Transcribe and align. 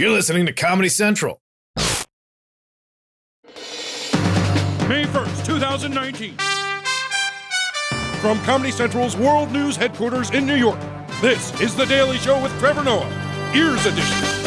You're 0.00 0.12
listening 0.12 0.46
to 0.46 0.52
Comedy 0.54 0.88
Central. 0.88 1.42
May 4.88 5.04
1st, 5.04 5.44
2019. 5.44 6.38
From 8.22 8.40
Comedy 8.44 8.70
Central's 8.70 9.14
World 9.14 9.52
News 9.52 9.76
headquarters 9.76 10.30
in 10.30 10.46
New 10.46 10.54
York, 10.54 10.80
this 11.20 11.52
is 11.60 11.76
The 11.76 11.84
Daily 11.84 12.16
Show 12.16 12.42
with 12.42 12.58
Trevor 12.58 12.82
Noah, 12.82 13.52
Ears 13.54 13.84
Edition. 13.84 14.39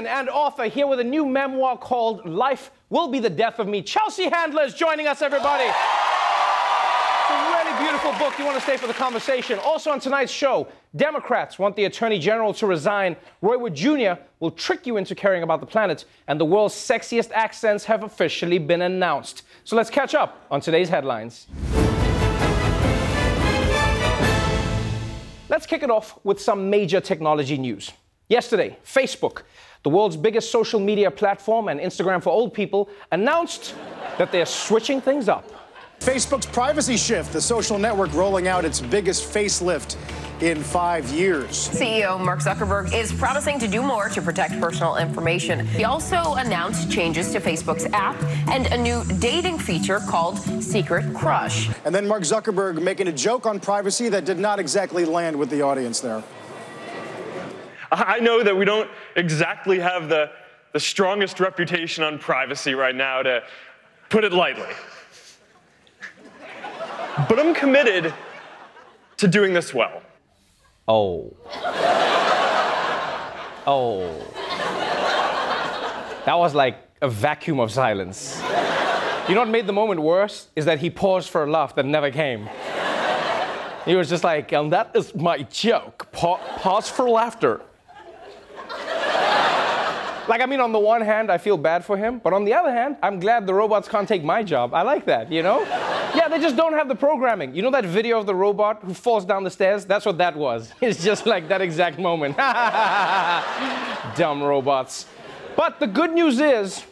Comedian 0.00 0.18
and 0.18 0.28
author, 0.28 0.64
here 0.64 0.86
with 0.86 1.00
a 1.00 1.04
new 1.04 1.26
memoir 1.26 1.76
called 1.76 2.24
Life 2.26 2.70
Will 2.88 3.08
Be 3.08 3.18
the 3.18 3.30
Death 3.30 3.58
of 3.58 3.68
Me. 3.68 3.82
Chelsea 3.82 4.28
Handler 4.28 4.62
is 4.62 4.74
joining 4.74 5.06
us, 5.06 5.22
everybody. 5.22 5.64
It's 5.64 7.30
a 7.30 7.34
really 7.52 7.78
beautiful 7.78 8.12
book. 8.12 8.38
You 8.38 8.44
want 8.44 8.56
to 8.56 8.62
stay 8.62 8.76
for 8.76 8.86
the 8.86 8.94
conversation. 8.94 9.58
Also 9.60 9.90
on 9.90 10.00
tonight's 10.00 10.32
show, 10.32 10.68
Democrats 10.96 11.58
want 11.58 11.76
the 11.76 11.84
Attorney 11.84 12.18
General 12.18 12.54
to 12.54 12.66
resign. 12.66 13.16
Roy 13.42 13.58
Wood 13.58 13.74
Jr. 13.74 14.14
will 14.40 14.50
trick 14.50 14.86
you 14.86 14.96
into 14.96 15.14
caring 15.14 15.42
about 15.42 15.60
the 15.60 15.66
planet. 15.66 16.06
And 16.26 16.40
the 16.40 16.46
world's 16.46 16.74
sexiest 16.74 17.30
accents 17.32 17.84
have 17.84 18.02
officially 18.02 18.58
been 18.58 18.82
announced. 18.82 19.42
So 19.64 19.76
let's 19.76 19.90
catch 19.90 20.14
up 20.14 20.46
on 20.50 20.60
today's 20.60 20.88
headlines. 20.88 21.46
Let's 25.48 25.66
kick 25.66 25.82
it 25.82 25.90
off 25.90 26.18
with 26.24 26.40
some 26.40 26.70
major 26.70 27.00
technology 27.00 27.58
news. 27.58 27.92
Yesterday, 28.28 28.78
Facebook, 28.86 29.42
the 29.82 29.90
world's 29.90 30.16
biggest 30.16 30.50
social 30.50 30.80
media 30.80 31.10
platform 31.10 31.68
and 31.68 31.80
Instagram 31.80 32.22
for 32.22 32.30
old 32.30 32.52
people, 32.52 32.88
announced 33.12 33.74
that 34.18 34.30
they're 34.32 34.46
switching 34.46 35.00
things 35.00 35.28
up. 35.28 35.44
Facebook's 36.00 36.46
privacy 36.46 36.96
shift, 36.96 37.32
the 37.32 37.40
social 37.40 37.78
network 37.78 38.12
rolling 38.14 38.48
out 38.48 38.64
its 38.64 38.80
biggest 38.80 39.30
facelift 39.30 39.96
in 40.40 40.62
five 40.62 41.06
years. 41.10 41.68
CEO 41.68 42.18
Mark 42.18 42.40
Zuckerberg 42.40 42.94
is 42.94 43.12
promising 43.12 43.58
to 43.58 43.68
do 43.68 43.82
more 43.82 44.08
to 44.08 44.22
protect 44.22 44.58
personal 44.58 44.96
information. 44.96 45.66
He 45.66 45.84
also 45.84 46.34
announced 46.34 46.90
changes 46.90 47.32
to 47.32 47.40
Facebook's 47.40 47.84
app 47.92 48.16
and 48.48 48.66
a 48.68 48.78
new 48.78 49.04
dating 49.18 49.58
feature 49.58 50.00
called 50.00 50.38
Secret 50.62 51.14
Crush. 51.14 51.68
And 51.84 51.94
then 51.94 52.08
Mark 52.08 52.22
Zuckerberg 52.22 52.80
making 52.82 53.08
a 53.08 53.12
joke 53.12 53.44
on 53.44 53.60
privacy 53.60 54.08
that 54.08 54.24
did 54.24 54.38
not 54.38 54.58
exactly 54.58 55.04
land 55.04 55.38
with 55.38 55.50
the 55.50 55.60
audience 55.60 56.00
there. 56.00 56.22
I 57.92 58.20
know 58.20 58.42
that 58.42 58.56
we 58.56 58.64
don't 58.64 58.88
exactly 59.16 59.78
have 59.80 60.08
the, 60.08 60.30
the 60.72 60.80
strongest 60.80 61.40
reputation 61.40 62.04
on 62.04 62.18
privacy 62.18 62.74
right 62.74 62.94
now, 62.94 63.22
to 63.22 63.42
put 64.08 64.24
it 64.24 64.32
lightly. 64.32 64.72
But 67.28 67.38
I'm 67.38 67.54
committed 67.54 68.14
to 69.16 69.28
doing 69.28 69.52
this 69.52 69.74
well. 69.74 70.02
Oh. 70.88 71.34
Oh. 73.66 74.08
That 76.24 76.38
was 76.38 76.54
like 76.54 76.78
a 77.02 77.08
vacuum 77.08 77.60
of 77.60 77.70
silence. 77.72 78.40
You 79.28 79.34
know 79.34 79.42
what 79.42 79.48
made 79.48 79.66
the 79.66 79.72
moment 79.72 80.00
worse? 80.00 80.48
Is 80.56 80.64
that 80.64 80.78
he 80.78 80.90
paused 80.90 81.28
for 81.28 81.44
a 81.44 81.50
laugh 81.50 81.74
that 81.74 81.86
never 81.86 82.10
came. 82.10 82.48
He 83.84 83.94
was 83.94 84.08
just 84.08 84.24
like, 84.24 84.52
and 84.52 84.72
that 84.72 84.90
is 84.94 85.14
my 85.14 85.42
joke. 85.44 86.10
Pa- 86.12 86.38
pause 86.58 86.88
for 86.88 87.08
laughter. 87.08 87.60
Like, 90.30 90.42
I 90.42 90.46
mean, 90.46 90.60
on 90.60 90.70
the 90.70 90.78
one 90.78 91.00
hand, 91.00 91.28
I 91.28 91.38
feel 91.38 91.56
bad 91.56 91.84
for 91.84 91.96
him, 91.96 92.20
but 92.22 92.32
on 92.32 92.44
the 92.44 92.54
other 92.54 92.70
hand, 92.70 92.96
I'm 93.02 93.18
glad 93.18 93.48
the 93.48 93.52
robots 93.52 93.88
can't 93.88 94.06
take 94.06 94.22
my 94.22 94.44
job. 94.44 94.72
I 94.74 94.82
like 94.82 95.04
that, 95.06 95.32
you 95.32 95.42
know? 95.42 95.60
Yeah, 96.12 96.26
they 96.28 96.40
just 96.40 96.56
don't 96.56 96.72
have 96.72 96.88
the 96.88 96.94
programming. 96.96 97.54
You 97.54 97.62
know 97.62 97.70
that 97.70 97.84
video 97.84 98.18
of 98.18 98.26
the 98.26 98.34
robot 98.34 98.80
who 98.82 98.94
falls 98.94 99.24
down 99.24 99.44
the 99.44 99.50
stairs? 99.50 99.84
That's 99.84 100.04
what 100.04 100.18
that 100.18 100.36
was. 100.36 100.72
It's 100.80 101.04
just 101.04 101.24
like 101.24 101.48
that 101.48 101.60
exact 101.60 101.98
moment. 101.98 102.36
Dumb 104.16 104.42
robots. 104.42 105.06
But 105.56 105.78
the 105.78 105.86
good 105.86 106.12
news 106.12 106.40
is, 106.40 106.84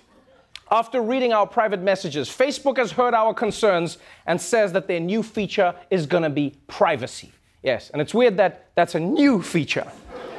after 0.70 1.00
reading 1.00 1.32
our 1.32 1.46
private 1.46 1.82
messages, 1.82 2.28
Facebook 2.28 2.76
has 2.76 2.92
heard 2.92 3.12
our 3.12 3.34
concerns 3.34 3.98
and 4.26 4.40
says 4.40 4.72
that 4.72 4.86
their 4.86 5.00
new 5.00 5.22
feature 5.24 5.74
is 5.90 6.06
gonna 6.06 6.30
be 6.30 6.54
privacy. 6.68 7.32
Yes, 7.62 7.90
and 7.90 8.00
it's 8.00 8.14
weird 8.14 8.36
that 8.36 8.70
that's 8.76 8.94
a 8.94 9.00
new 9.00 9.42
feature. 9.42 9.86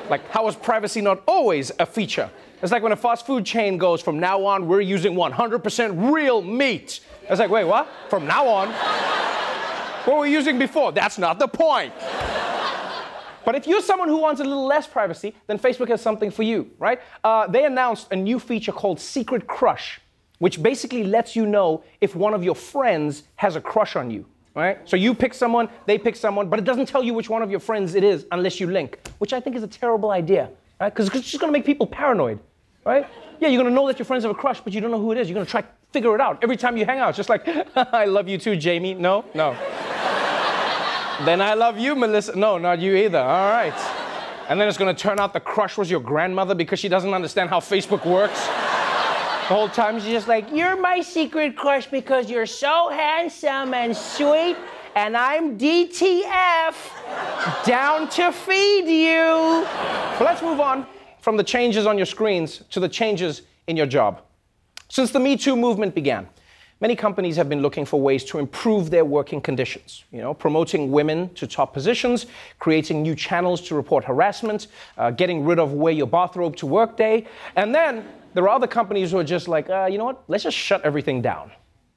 Like, 0.10 0.28
how 0.32 0.48
is 0.48 0.56
privacy 0.56 1.02
not 1.02 1.22
always 1.28 1.72
a 1.80 1.86
feature? 1.86 2.30
It's 2.62 2.72
like 2.74 2.84
when 2.84 2.92
a 2.92 2.98
fast 2.98 3.26
food 3.26 3.46
chain 3.46 3.78
goes, 3.78 4.02
from 4.02 4.20
now 4.20 4.44
on, 4.46 4.68
we're 4.68 4.82
using 4.82 5.16
100% 5.16 6.12
real 6.14 6.42
meat. 6.42 7.00
It's 7.30 7.40
like, 7.40 7.50
wait, 7.50 7.64
what? 7.64 7.88
From 8.10 8.28
now 8.28 8.48
on? 8.48 8.70
What 10.06 10.18
were 10.18 10.22
we 10.24 10.32
using 10.32 10.60
before? 10.60 10.92
That's 10.92 11.18
not 11.18 11.40
the 11.40 11.48
point. 11.48 11.94
But 13.46 13.56
if 13.56 13.66
you're 13.66 13.82
someone 13.82 14.10
who 14.10 14.18
wants 14.18 14.42
a 14.42 14.44
little 14.44 14.66
less 14.66 14.88
privacy, 14.88 15.34
then 15.48 15.58
Facebook 15.58 15.88
has 15.88 16.02
something 16.02 16.32
for 16.32 16.44
you, 16.44 16.70
right? 16.80 17.00
Uh, 17.24 17.48
they 17.48 17.66
announced 17.66 18.08
a 18.12 18.16
new 18.16 18.40
feature 18.40 18.74
called 18.74 19.00
Secret 19.00 19.48
Crush, 19.48 20.02
which 20.40 20.62
basically 20.62 21.04
lets 21.04 21.36
you 21.36 21.46
know 21.46 21.84
if 22.02 22.16
one 22.16 22.34
of 22.34 22.44
your 22.44 22.56
friends 22.56 23.24
has 23.38 23.56
a 23.56 23.62
crush 23.62 23.96
on 23.96 24.12
you, 24.12 24.26
right? 24.54 24.78
So 24.88 24.98
you 24.98 25.16
pick 25.16 25.34
someone, 25.34 25.70
they 25.86 25.98
pick 25.98 26.18
someone, 26.18 26.50
but 26.50 26.60
it 26.60 26.66
doesn't 26.66 26.88
tell 26.88 27.04
you 27.04 27.14
which 27.14 27.30
one 27.30 27.42
of 27.42 27.50
your 27.50 27.60
friends 27.62 27.96
it 27.96 28.04
is 28.04 28.26
unless 28.32 28.60
you 28.60 28.68
link, 28.70 29.00
which 29.20 29.32
I 29.32 29.40
think 29.40 29.56
is 29.56 29.64
a 29.64 29.68
terrible 29.68 30.12
idea, 30.12 30.50
right? 30.80 30.94
Because 30.94 31.08
it's 31.14 31.30
just 31.30 31.40
gonna 31.40 31.52
make 31.52 31.66
people 31.66 31.88
paranoid, 31.88 32.40
right? 32.86 33.08
Yeah, 33.40 33.50
you're 33.50 33.62
gonna 33.64 33.76
know 33.76 33.88
that 33.88 34.00
your 34.00 34.06
friends 34.06 34.24
have 34.24 34.32
a 34.32 34.36
crush, 34.36 34.60
but 34.62 34.74
you 34.74 34.82
don't 34.82 34.92
know 34.92 35.00
who 35.00 35.12
it 35.12 35.18
is. 35.18 35.30
You're 35.30 35.36
gonna 35.36 35.46
try 35.46 35.62
to 35.62 35.68
figure 35.92 36.14
it 36.16 36.22
out 36.22 36.40
every 36.44 36.58
time 36.58 36.78
you 36.78 36.86
hang 36.86 37.00
out. 37.00 37.10
It's 37.10 37.18
just 37.18 37.30
like, 37.30 37.48
I 37.76 38.06
love 38.06 38.28
you 38.28 38.38
too, 38.38 38.56
Jamie. 38.56 38.94
No, 38.94 39.26
no. 39.34 39.56
Then 41.26 41.42
I 41.42 41.54
love 41.54 41.78
you, 41.78 41.96
Melissa. 41.96 42.34
No, 42.34 42.58
not 42.58 42.80
you 42.80 42.96
either. 42.96 43.20
All 43.20 43.50
right. 43.52 43.74
And 44.48 44.60
then 44.60 44.70
it's 44.70 44.78
gonna 44.78 44.94
turn 44.94 45.20
out 45.20 45.34
the 45.34 45.42
crush 45.42 45.78
was 45.78 45.92
your 45.92 46.00
grandmother 46.00 46.56
because 46.56 46.80
she 46.80 46.88
doesn't 46.88 47.14
understand 47.14 47.50
how 47.50 47.60
Facebook 47.60 48.06
works. 48.06 48.40
The 49.50 49.56
whole 49.56 49.68
time 49.68 50.00
she's 50.00 50.12
just 50.12 50.30
like, 50.30 50.50
You're 50.54 50.78
my 50.80 51.02
secret 51.02 51.58
crush 51.58 51.88
because 51.88 52.30
you're 52.32 52.46
so 52.46 52.90
handsome 52.90 53.74
and 53.74 53.96
sweet, 53.96 54.56
and 55.00 55.16
I'm 55.16 55.58
DTF, 55.58 56.76
down 57.66 58.10
to 58.10 58.34
feed 58.34 58.86
you. 58.86 59.66
But 60.18 60.26
let's 60.26 60.42
move 60.42 60.60
on 60.60 60.86
from 61.22 61.38
the 61.38 61.44
changes 61.44 61.86
on 61.86 61.96
your 61.96 62.06
screens 62.06 62.64
to 62.72 62.82
the 62.82 62.90
changes 62.90 63.44
in 63.68 63.78
your 63.78 63.86
job. 63.86 64.22
Since 64.90 65.12
the 65.12 65.20
Me 65.22 65.38
Too 65.38 65.56
movement 65.56 65.96
began, 65.96 66.28
many 66.82 66.98
companies 66.98 67.38
have 67.38 67.48
been 67.48 67.62
looking 67.62 67.86
for 67.86 68.02
ways 68.02 68.26
to 68.26 68.40
improve 68.40 68.90
their 68.90 69.06
working 69.06 69.40
conditions. 69.40 70.04
You 70.12 70.20
know, 70.20 70.34
promoting 70.34 70.92
women 70.92 71.34
to 71.36 71.48
top 71.48 71.74
positions, 71.74 72.26
creating 72.60 73.02
new 73.02 73.16
channels 73.16 73.62
to 73.70 73.76
report 73.76 74.04
harassment, 74.04 74.68
uh, 74.98 75.12
getting 75.12 75.46
rid 75.46 75.60
of 75.60 75.72
wear 75.72 75.94
your 75.94 76.08
bathrobe 76.08 76.58
to 76.58 76.66
work 76.66 76.98
day, 76.98 77.26
and 77.56 77.74
then 77.74 78.06
there 78.34 78.44
are 78.44 78.50
other 78.50 78.68
companies 78.68 79.12
who 79.12 79.20
are 79.20 79.24
just 79.24 79.48
like, 79.48 79.70
uh, 79.70 79.88
you 79.90 79.98
know 79.98 80.06
what? 80.06 80.26
Let's 80.28 80.44
just 80.44 80.58
shut 80.58 80.82
everything 80.82 81.22
down. 81.22 81.52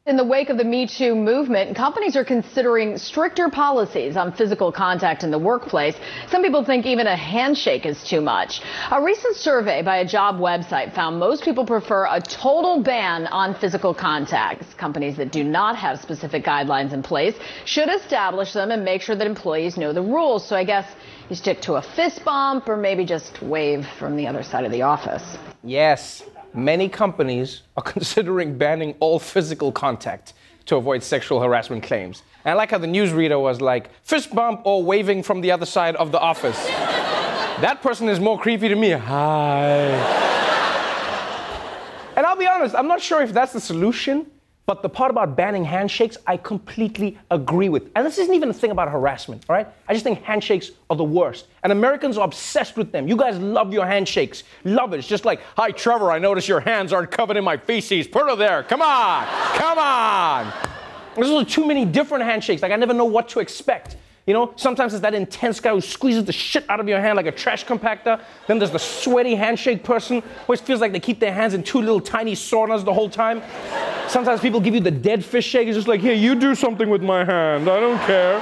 In 0.05 0.17
the 0.17 0.25
wake 0.25 0.51
of 0.51 0.59
the 0.59 0.65
Me 0.65 0.85
Too 0.85 1.15
movement, 1.15 1.77
companies 1.77 2.17
are 2.17 2.25
considering 2.25 2.99
stricter 2.99 3.49
policies 3.49 4.17
on 4.17 4.33
physical 4.33 4.73
contact 4.73 5.23
in 5.23 5.31
the 5.31 5.39
workplace. 5.39 5.95
Some 6.29 6.43
people 6.43 6.65
think 6.65 6.87
even 6.87 7.07
a 7.07 7.15
handshake 7.15 7.87
is 7.87 8.03
too 8.03 8.21
much. 8.21 8.63
A 8.91 9.01
recent 9.01 9.37
survey 9.37 9.81
by 9.81 9.99
a 9.99 10.05
job 10.05 10.41
website 10.41 10.93
found 10.93 11.21
most 11.21 11.45
people 11.45 11.65
prefer 11.65 12.09
a 12.11 12.21
total 12.21 12.83
ban 12.83 13.29
on 13.29 13.55
physical 13.55 13.95
contact. 13.95 14.77
Companies 14.77 15.17
that 15.19 15.31
do 15.31 15.45
not 15.45 15.77
have 15.77 16.01
specific 16.01 16.43
guidelines 16.43 16.93
in 16.93 17.01
place 17.05 17.37
should 17.65 17.89
establish 17.89 18.53
them 18.55 18.73
and 18.73 18.85
make 18.85 19.03
sure 19.03 19.15
that 19.15 19.29
employees 19.29 19.77
know 19.77 19.93
the 19.93 20.03
rules. 20.03 20.45
So 20.45 20.57
I 20.57 20.65
guess 20.65 20.97
you 21.29 21.37
stick 21.37 21.61
to 21.61 21.75
a 21.75 21.83
fist 21.83 22.25
bump 22.25 22.69
or 22.69 22.77
maybe 22.77 23.05
just 23.05 23.41
wave 23.41 23.87
from 24.01 24.17
the 24.17 24.27
other 24.27 24.43
side 24.43 24.65
of 24.65 24.73
the 24.73 24.83
office. 24.83 25.39
Yes, 25.63 26.25
many 26.55 26.89
companies 26.89 27.63
are 27.77 27.83
considering 27.95 28.57
banning 28.59 28.95
all 29.01 29.19
physical 29.19 29.73
contact 29.73 30.35
to 30.67 30.77
avoid 30.77 31.03
sexual 31.03 31.41
harassment 31.41 31.83
claims. 31.83 32.23
And 32.45 32.53
I 32.53 32.55
like 32.55 32.71
how 32.71 32.79
the 32.79 32.87
newsreader 32.87 33.41
was 33.41 33.61
like, 33.61 33.91
fist 34.05 34.35
bump 34.35 34.63
or 34.65 34.83
waving 34.83 35.23
from 35.23 35.41
the 35.41 35.51
other 35.51 35.67
side 35.67 35.97
of 35.97 36.13
the 36.13 36.21
office. 36.21 36.57
that 36.67 37.81
person 37.83 38.09
is 38.09 38.21
more 38.21 38.39
creepy 38.39 38.69
to 38.69 38.77
me. 38.77 38.91
Hi. 38.91 39.81
and 42.17 42.25
I'll 42.25 42.37
be 42.37 42.47
honest, 42.47 42.75
I'm 42.75 42.89
not 42.89 43.01
sure 43.01 43.23
if 43.23 43.33
that's 43.33 43.53
the 43.53 43.61
solution, 43.61 44.27
But 44.65 44.81
the 44.81 44.89
part 44.89 45.11
about 45.11 45.37
banning 45.37 45.65
handshakes, 45.65 46.17
I 46.25 46.37
completely 46.37 47.19
agree 47.33 47.69
with. 47.69 47.91
And 47.97 48.07
this 48.07 48.17
isn't 48.19 48.33
even 48.33 48.49
a 48.49 48.53
thing 48.53 48.71
about 48.71 48.89
harassment, 48.89 49.45
all 49.49 49.57
right? 49.57 49.67
I 49.89 49.93
just 49.93 50.05
think 50.05 50.23
handshakes 50.23 50.71
are 50.89 50.97
the 50.97 51.03
worst. 51.03 51.49
And 51.65 51.73
Americans 51.73 52.17
are 52.17 52.25
obsessed 52.25 52.77
with 52.77 52.93
them. 52.93 53.09
You 53.09 53.17
guys 53.17 53.39
love 53.39 53.73
your 53.73 53.87
handshakes. 53.87 54.45
Love 54.63 54.95
it. 54.95 54.99
It's 54.99 55.09
just 55.09 55.25
like, 55.25 55.41
hi, 55.57 55.73
Trevor, 55.73 56.13
I 56.13 56.21
notice 56.21 56.47
your 56.47 56.61
hands 56.61 56.93
aren't 56.93 57.11
covered 57.11 57.37
in 57.37 57.43
my 57.43 57.57
feces. 57.57 58.07
Put 58.07 58.33
it 58.33 58.39
there. 58.39 58.63
Come 58.63 58.83
on. 58.83 59.27
Come 59.57 59.79
on. 59.79 60.53
There's 61.17 61.53
too 61.53 61.67
many 61.67 61.85
different 61.85 62.25
handshakes. 62.25 62.63
Like, 62.63 62.73
I 62.73 62.77
never 62.77 62.95
know 62.95 63.05
what 63.05 63.29
to 63.31 63.41
expect. 63.41 63.97
You 64.27 64.35
know, 64.35 64.53
sometimes 64.55 64.95
it's 64.95 65.03
that 65.03 65.15
intense 65.15 65.59
guy 65.59 65.71
who 65.71 65.81
squeezes 65.81 66.25
the 66.25 66.33
shit 66.33 66.65
out 66.69 66.79
of 66.79 66.89
your 66.89 67.01
hand 67.01 67.17
like 67.17 67.27
a 67.27 67.33
trash 67.33 67.65
compactor. 67.65 68.21
Then 68.47 68.61
there's 68.61 68.71
the 68.71 68.79
sweaty 68.79 69.35
handshake 69.35 69.83
person 69.83 70.21
who 70.21 70.29
always 70.43 70.61
feels 70.61 70.81
like 70.81 70.93
they 70.93 71.01
keep 71.01 71.19
their 71.19 71.33
hands 71.33 71.55
in 71.55 71.65
two 71.65 71.81
little 71.81 72.01
tiny 72.01 72.35
saunas 72.35 72.85
the 72.85 72.93
whole 72.93 73.11
time. 73.11 73.43
Sometimes 74.09 74.41
people 74.41 74.61
give 74.61 74.75
you 74.75 74.81
the 74.81 74.93
dead 74.93 75.25
fish 75.25 75.47
shake. 75.47 75.67
It's 75.67 75.77
just 75.77 75.89
like, 75.89 76.01
here, 76.01 76.15
you 76.15 76.37
do 76.37 76.55
something 76.55 76.89
with 76.89 77.03
my 77.03 77.25
hand. 77.25 77.69
I 77.69 77.81
don't 77.81 77.99
care. 78.07 78.41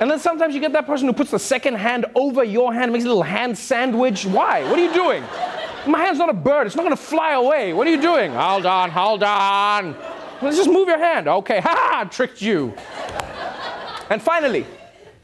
And 0.00 0.10
then 0.10 0.18
sometimes 0.18 0.54
you 0.54 0.60
get 0.60 0.72
that 0.74 0.84
person 0.84 1.06
who 1.06 1.14
puts 1.14 1.30
the 1.30 1.38
second 1.38 1.76
hand 1.76 2.04
over 2.14 2.44
your 2.44 2.74
hand, 2.74 2.92
makes 2.92 3.04
a 3.04 3.08
little 3.08 3.22
hand 3.22 3.56
sandwich. 3.56 4.26
Why? 4.26 4.64
What 4.64 4.78
are 4.78 4.84
you 4.84 4.92
doing? 4.92 5.22
My 5.86 6.00
hand's 6.00 6.18
not 6.18 6.28
a 6.28 6.34
bird. 6.34 6.66
It's 6.66 6.76
not 6.76 6.82
going 6.82 6.94
to 6.94 7.02
fly 7.02 7.32
away. 7.32 7.72
What 7.72 7.86
are 7.86 7.90
you 7.90 8.02
doing? 8.02 8.32
Hold 8.32 8.66
on, 8.66 8.90
hold 8.90 9.22
on. 9.22 9.96
Let's 10.42 10.56
just 10.58 10.68
move 10.68 10.88
your 10.88 10.98
hand. 10.98 11.26
Okay, 11.26 11.60
ha 11.64 11.74
ha, 11.74 12.04
tricked 12.04 12.42
you. 12.42 12.74
And 14.12 14.20
finally, 14.20 14.66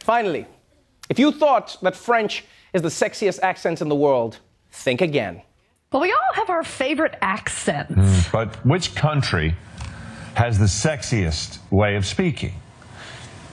finally, 0.01 0.47
if 1.11 1.19
you 1.19 1.31
thought 1.31 1.77
that 1.83 1.95
French 1.95 2.47
is 2.73 2.81
the 2.81 2.89
sexiest 2.89 3.39
accent 3.43 3.83
in 3.83 3.91
the 3.91 3.95
world, 3.95 4.39
think 4.73 5.03
again. 5.03 5.43
Well, 5.93 6.01
we 6.01 6.11
all 6.11 6.33
have 6.33 6.49
our 6.49 6.65
favorite 6.65 7.15
accents. 7.21 7.93
Mm, 7.93 8.33
but 8.33 8.57
which 8.65 8.95
country 8.95 9.55
has 10.37 10.59
the 10.59 10.65
sexiest 10.65 11.59
way 11.71 11.97
of 11.97 12.07
speaking? 12.07 12.55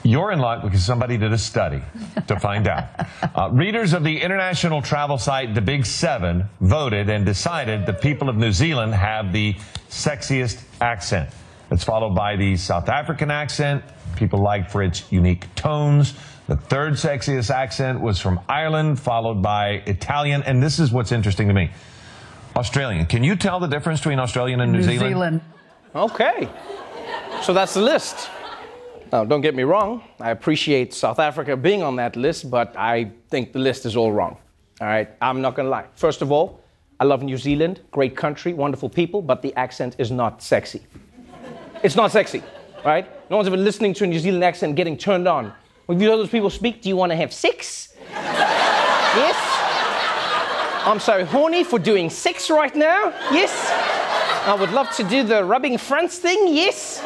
You're 0.04 0.32
in 0.32 0.40
luck 0.40 0.64
because 0.64 0.86
somebody 0.86 1.18
did 1.18 1.34
a 1.34 1.38
study 1.38 1.82
to 2.28 2.40
find 2.40 2.70
out. 2.70 2.86
Uh, 3.36 3.50
readers 3.52 3.92
of 3.92 4.06
the 4.06 4.22
international 4.22 4.82
travel 4.82 5.18
site 5.18 5.54
The 5.54 5.62
Big 5.62 5.86
Seven 5.86 6.46
voted 6.62 7.10
and 7.10 7.26
decided 7.26 7.86
the 7.86 7.92
people 7.92 8.30
of 8.30 8.38
New 8.38 8.54
Zealand 8.54 8.94
have 8.94 9.34
the 9.34 9.56
sexiest 9.90 10.64
accent. 10.80 11.30
It's 11.76 11.84
followed 11.84 12.16
by 12.16 12.38
the 12.38 12.56
South 12.56 12.88
African 12.88 13.30
accent, 13.30 13.84
people 14.16 14.42
like 14.42 14.72
for 14.72 14.82
its 14.82 15.12
unique 15.12 15.54
tones. 15.56 16.14
The 16.48 16.56
third 16.56 16.94
sexiest 16.94 17.50
accent 17.54 18.00
was 18.00 18.18
from 18.18 18.40
Ireland, 18.48 18.98
followed 18.98 19.42
by 19.42 19.84
Italian. 19.86 20.42
And 20.44 20.64
this 20.64 20.80
is 20.80 20.94
what's 20.94 21.12
interesting 21.12 21.50
to 21.50 21.54
me 21.54 21.72
Australian. 22.56 23.08
Can 23.08 23.26
you 23.26 23.36
tell 23.36 23.60
the 23.60 23.68
difference 23.68 24.00
between 24.00 24.20
Australian 24.20 24.62
and 24.62 24.72
New, 24.72 24.78
New 24.78 24.86
Zealand? 24.86 25.12
Zealand? 25.12 25.42
Okay. 25.94 26.48
So 27.42 27.52
that's 27.54 27.74
the 27.74 27.82
list. 27.82 28.30
Now, 29.12 29.26
don't 29.26 29.42
get 29.42 29.54
me 29.54 29.64
wrong. 29.64 30.02
I 30.22 30.32
appreciate 30.32 30.94
South 30.94 31.20
Africa 31.20 31.58
being 31.58 31.84
on 31.84 31.98
that 31.98 32.16
list, 32.16 32.50
but 32.50 32.74
I 32.78 33.12
think 33.30 33.52
the 33.52 33.60
list 33.60 33.86
is 33.86 33.98
all 33.98 34.14
wrong. 34.14 34.38
All 34.80 34.88
right. 34.88 35.10
I'm 35.22 35.42
not 35.42 35.56
going 35.56 35.66
to 35.66 35.72
lie. 35.72 35.88
First 35.96 36.22
of 36.22 36.32
all, 36.32 36.62
I 37.02 37.04
love 37.04 37.22
New 37.22 37.38
Zealand. 37.38 37.82
Great 37.92 38.16
country, 38.16 38.54
wonderful 38.54 38.88
people, 38.88 39.22
but 39.22 39.42
the 39.42 39.54
accent 39.56 39.98
is 40.00 40.10
not 40.10 40.42
sexy. 40.42 40.82
It's 41.86 41.96
not 41.96 42.12
sexy 42.12 42.42
right? 42.86 43.10
No 43.30 43.38
one's 43.38 43.48
ever 43.48 43.58
listening 43.58 43.94
to 43.96 44.04
a 44.04 44.08
New 44.08 44.20
Zealand 44.20 44.44
accent 44.44 44.76
getting 44.76 44.96
turned 44.96 45.28
on. 45.28 45.52
When 45.88 46.00
you 46.00 46.08
hear 46.08 46.18
those 46.18 46.30
people 46.30 46.50
speak, 46.50 46.82
do 46.82 46.90
you 46.90 46.96
want 46.96 47.12
to 47.12 47.16
have 47.16 47.34
sex? 47.34 47.94
yes? 48.12 49.36
I'm 50.86 51.00
so 51.00 51.26
horny 51.26 51.64
for 51.64 51.80
doing 51.80 52.12
sex 52.12 52.50
right 52.50 52.76
now. 52.76 53.08
Yes? 53.32 53.52
I 54.46 54.56
would 54.60 54.72
love 54.72 54.96
to 54.98 55.04
do 55.04 55.24
the 55.24 55.44
rubbing 55.44 55.80
fronts 55.80 56.20
thing. 56.20 56.54
Yes? 56.54 57.04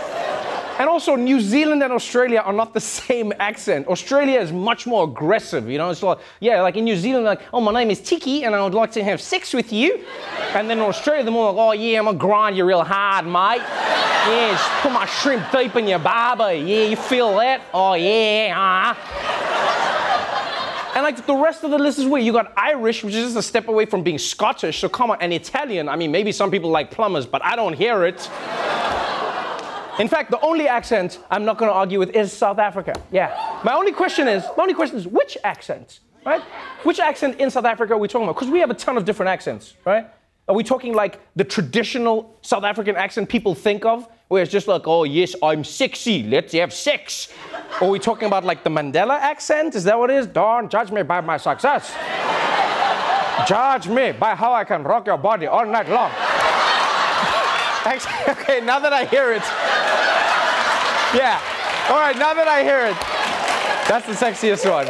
And 0.79 0.87
also, 0.87 1.17
New 1.17 1.41
Zealand 1.41 1.83
and 1.83 1.91
Australia 1.91 2.39
are 2.39 2.53
not 2.53 2.73
the 2.73 2.79
same 2.79 3.33
accent. 3.37 3.85
Australia 3.87 4.39
is 4.39 4.53
much 4.53 4.87
more 4.87 5.03
aggressive, 5.03 5.69
you 5.69 5.77
know. 5.77 5.89
It's 5.89 6.01
like, 6.01 6.19
yeah, 6.39 6.61
like 6.61 6.77
in 6.77 6.85
New 6.85 6.95
Zealand, 6.95 7.25
like, 7.25 7.41
oh, 7.51 7.59
my 7.59 7.73
name 7.73 7.91
is 7.91 7.99
Tiki, 7.99 8.45
and 8.45 8.55
I 8.55 8.63
would 8.63 8.73
like 8.73 8.93
to 8.93 9.03
have 9.03 9.19
sex 9.19 9.53
with 9.53 9.73
you. 9.73 10.05
And 10.53 10.69
then 10.69 10.77
in 10.77 10.85
Australia, 10.85 11.23
they're 11.23 11.33
more 11.33 11.51
like, 11.51 11.59
oh, 11.59 11.73
yeah, 11.73 11.99
I'm 11.99 12.05
gonna 12.05 12.17
grind 12.17 12.55
you 12.55 12.63
real 12.63 12.85
hard, 12.85 13.25
mate. 13.25 13.61
Yeah, 13.61 14.51
just 14.51 14.71
put 14.81 14.93
my 14.93 15.05
shrimp 15.05 15.51
deep 15.51 15.75
in 15.75 15.85
your 15.85 15.99
barber. 15.99 16.53
Yeah, 16.53 16.85
you 16.85 16.95
feel 16.95 17.35
that? 17.35 17.61
Oh, 17.73 17.95
yeah, 17.95 18.53
ah. 18.55 18.95
And 20.95 21.03
like 21.03 21.25
the 21.25 21.35
rest 21.35 21.63
of 21.63 21.71
the 21.71 21.77
list 21.77 21.99
is 21.99 22.07
weird. 22.07 22.25
You 22.25 22.31
got 22.31 22.53
Irish, 22.55 23.03
which 23.03 23.13
is 23.15 23.25
just 23.25 23.37
a 23.37 23.43
step 23.43 23.67
away 23.67 23.85
from 23.85 24.01
being 24.01 24.17
Scottish. 24.17 24.79
So 24.79 24.87
come 24.87 25.11
on, 25.11 25.17
and 25.21 25.33
Italian. 25.33 25.89
I 25.89 25.95
mean, 25.97 26.11
maybe 26.11 26.31
some 26.31 26.49
people 26.49 26.69
like 26.69 26.89
plumbers, 26.89 27.25
but 27.25 27.43
I 27.43 27.57
don't 27.57 27.73
hear 27.73 28.05
it. 28.05 28.29
In 29.99 30.07
fact, 30.07 30.31
the 30.31 30.39
only 30.39 30.67
accent 30.67 31.19
I'm 31.29 31.43
not 31.43 31.57
going 31.57 31.69
to 31.69 31.75
argue 31.75 31.99
with 31.99 32.15
is 32.15 32.31
South 32.31 32.57
Africa. 32.57 32.93
Yeah. 33.11 33.59
My 33.65 33.73
only 33.73 33.91
question 33.91 34.29
is, 34.29 34.43
my 34.55 34.63
only 34.63 34.73
question 34.73 34.97
is 34.97 35.05
which 35.05 35.37
accent, 35.43 35.99
right? 36.25 36.41
Which 36.83 36.99
accent 36.99 37.39
in 37.39 37.51
South 37.51 37.65
Africa 37.65 37.93
are 37.95 37.97
we 37.97 38.07
talking 38.07 38.23
about? 38.23 38.35
Because 38.35 38.49
we 38.49 38.59
have 38.59 38.69
a 38.69 38.75
ton 38.75 38.97
of 38.97 39.03
different 39.03 39.29
accents, 39.29 39.73
right? 39.85 40.07
Are 40.47 40.55
we 40.55 40.63
talking 40.63 40.93
like 40.93 41.19
the 41.35 41.43
traditional 41.43 42.33
South 42.41 42.63
African 42.63 42.95
accent 42.95 43.27
people 43.27 43.53
think 43.53 43.83
of, 43.83 44.07
where 44.29 44.41
it's 44.41 44.51
just 44.51 44.69
like, 44.69 44.87
oh 44.87 45.03
yes, 45.03 45.35
I'm 45.43 45.65
sexy, 45.65 46.23
let's 46.23 46.53
have 46.53 46.71
sex? 46.71 47.33
Or 47.81 47.87
are 47.87 47.91
we 47.91 47.99
talking 47.99 48.27
about 48.27 48.45
like 48.45 48.63
the 48.63 48.69
Mandela 48.69 49.19
accent? 49.19 49.75
Is 49.75 49.83
that 49.83 49.99
what 49.99 50.09
it 50.09 50.15
is? 50.15 50.27
Don't 50.27 50.71
judge 50.71 50.91
me 50.91 51.03
by 51.03 51.19
my 51.19 51.35
success. 51.35 51.93
judge 53.47 53.87
me 53.87 54.13
by 54.13 54.33
how 54.33 54.53
I 54.53 54.63
can 54.63 54.83
rock 54.83 55.07
your 55.07 55.17
body 55.17 55.47
all 55.47 55.65
night 55.65 55.89
long. 55.89 56.11
Actually, 57.89 58.13
okay, 58.33 58.61
now 58.61 58.77
that 58.77 58.93
I 58.93 59.03
hear 59.05 59.33
it. 59.33 59.41
Yeah. 61.17 61.41
All 61.89 61.99
right, 61.99 62.15
now 62.15 62.35
that 62.35 62.47
I 62.47 62.61
hear 62.61 62.85
it. 62.85 62.97
That's 63.89 64.05
the 64.05 64.13
sexiest 64.13 64.69
one. 64.69 64.85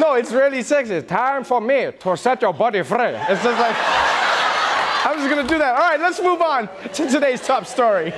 No, 0.00 0.14
it's 0.14 0.32
really 0.32 0.62
sexy. 0.62 1.00
Time 1.02 1.44
for 1.44 1.60
me 1.60 1.92
to 2.00 2.16
set 2.16 2.42
your 2.42 2.52
body 2.52 2.82
free. 2.82 3.14
It's 3.30 3.44
just 3.44 3.60
like, 3.60 3.76
I'm 5.06 5.18
just 5.18 5.30
gonna 5.30 5.46
do 5.46 5.58
that. 5.58 5.76
All 5.76 5.90
right, 5.90 6.00
let's 6.00 6.20
move 6.20 6.42
on 6.42 6.68
to 6.94 7.08
today's 7.08 7.40
top 7.40 7.64
story. 7.66 8.10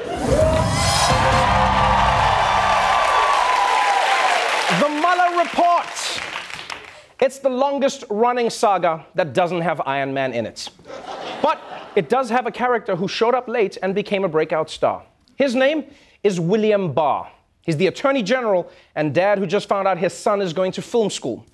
The 4.81 4.89
Mueller 4.89 5.45
report. 5.45 6.23
It's 7.21 7.39
the 7.39 7.51
longest 7.51 8.05
running 8.09 8.49
saga 8.49 9.05
that 9.15 9.35
doesn't 9.35 9.61
have 9.61 9.83
Iron 9.85 10.15
Man 10.15 10.33
in 10.33 10.47
it. 10.47 10.71
It 11.95 12.09
does 12.09 12.31
have 12.31 12.47
a 12.47 12.51
character 12.51 12.97
who 12.97 13.07
showed 13.07 13.35
up 13.35 13.49
late 13.49 13.77
and 13.83 13.95
became 13.95 14.25
a 14.25 14.29
breakout 14.29 14.71
star. 14.71 15.03
His 15.37 15.55
name 15.55 15.85
is 16.23 16.41
William 16.41 16.93
Barr. 16.93 17.31
He's 17.63 17.77
the 17.77 17.87
attorney 17.87 18.23
general 18.23 18.71
and 18.95 19.15
dad 19.15 19.39
who 19.39 19.47
just 19.47 19.69
found 19.69 19.87
out 19.87 19.99
his 19.99 20.13
son 20.13 20.41
is 20.41 20.53
going 20.53 20.73
to 20.73 20.83
film 20.83 21.11
school. 21.11 21.45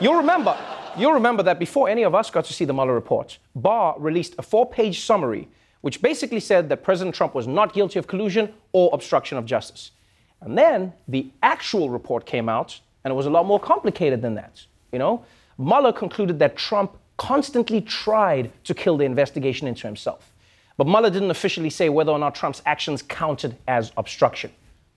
You'll 0.00 0.16
remember, 0.16 0.56
you'll 0.96 1.14
remember 1.14 1.42
that 1.44 1.58
before 1.58 1.88
any 1.88 2.02
of 2.04 2.14
us 2.14 2.30
got 2.30 2.44
to 2.44 2.52
see 2.52 2.64
the 2.64 2.74
Mueller 2.74 2.94
report, 2.94 3.38
Barr 3.54 3.96
released 3.98 4.34
a 4.38 4.42
four-page 4.42 5.00
summary 5.00 5.48
which 5.80 6.02
basically 6.02 6.40
said 6.40 6.68
that 6.68 6.82
President 6.82 7.14
Trump 7.14 7.34
was 7.34 7.46
not 7.46 7.72
guilty 7.72 7.98
of 7.98 8.06
collusion 8.06 8.52
or 8.72 8.90
obstruction 8.92 9.38
of 9.38 9.46
justice. 9.46 9.92
And 10.40 10.58
then 10.58 10.92
the 11.06 11.30
actual 11.42 11.88
report 11.88 12.26
came 12.26 12.48
out, 12.48 12.80
and 13.04 13.12
it 13.12 13.14
was 13.14 13.26
a 13.26 13.30
lot 13.30 13.46
more 13.46 13.60
complicated 13.60 14.20
than 14.20 14.34
that. 14.34 14.64
You 14.92 14.98
know, 14.98 15.24
Mueller 15.56 15.92
concluded 15.92 16.38
that 16.40 16.56
Trump 16.56 16.96
constantly 17.18 17.82
tried 17.82 18.50
to 18.64 18.72
kill 18.72 18.96
the 18.96 19.04
investigation 19.04 19.68
into 19.68 19.86
himself. 19.86 20.32
But 20.78 20.86
Mueller 20.86 21.10
didn't 21.10 21.32
officially 21.32 21.68
say 21.68 21.90
whether 21.90 22.12
or 22.12 22.18
not 22.18 22.34
Trump's 22.34 22.62
actions 22.64 23.02
counted 23.02 23.56
as 23.66 23.92
obstruction. 23.98 24.50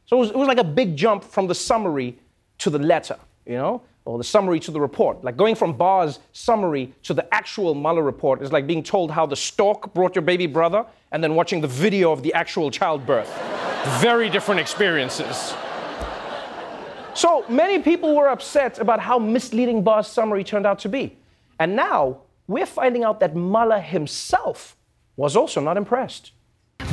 So 0.05 0.17
it 0.17 0.19
was, 0.19 0.29
it 0.29 0.37
was 0.37 0.47
like 0.47 0.59
a 0.59 0.63
big 0.63 0.95
jump 0.95 1.23
from 1.23 1.47
the 1.47 1.55
summary 1.55 2.17
to 2.59 2.69
the 2.69 2.79
letter, 2.79 3.17
you 3.45 3.55
know, 3.55 3.81
or 4.05 4.17
the 4.17 4.23
summary 4.23 4.59
to 4.59 4.71
the 4.71 4.79
report. 4.79 5.23
Like 5.23 5.35
going 5.35 5.55
from 5.55 5.75
Barr's 5.75 6.19
summary 6.31 6.93
to 7.03 7.13
the 7.13 7.33
actual 7.33 7.73
Mueller 7.73 8.03
report 8.03 8.41
is 8.41 8.51
like 8.51 8.67
being 8.67 8.83
told 8.83 9.09
how 9.09 9.25
the 9.25 9.35
stork 9.35 9.93
brought 9.93 10.15
your 10.15 10.21
baby 10.21 10.45
brother 10.45 10.85
and 11.11 11.23
then 11.23 11.33
watching 11.33 11.59
the 11.59 11.67
video 11.67 12.11
of 12.11 12.21
the 12.21 12.33
actual 12.33 12.69
childbirth. 12.69 13.29
Very 13.99 14.29
different 14.29 14.59
experiences. 14.61 15.55
So 17.15 17.43
many 17.49 17.79
people 17.79 18.15
were 18.15 18.29
upset 18.29 18.79
about 18.79 18.99
how 18.99 19.17
misleading 19.17 19.83
Barr's 19.83 20.07
summary 20.07 20.43
turned 20.43 20.67
out 20.67 20.79
to 20.79 20.89
be. 20.89 21.17
And 21.61 21.75
now 21.75 22.21
we're 22.47 22.65
finding 22.65 23.03
out 23.03 23.19
that 23.19 23.35
Mueller 23.35 23.79
himself 23.79 24.75
was 25.15 25.35
also 25.35 25.61
not 25.61 25.77
impressed. 25.77 26.31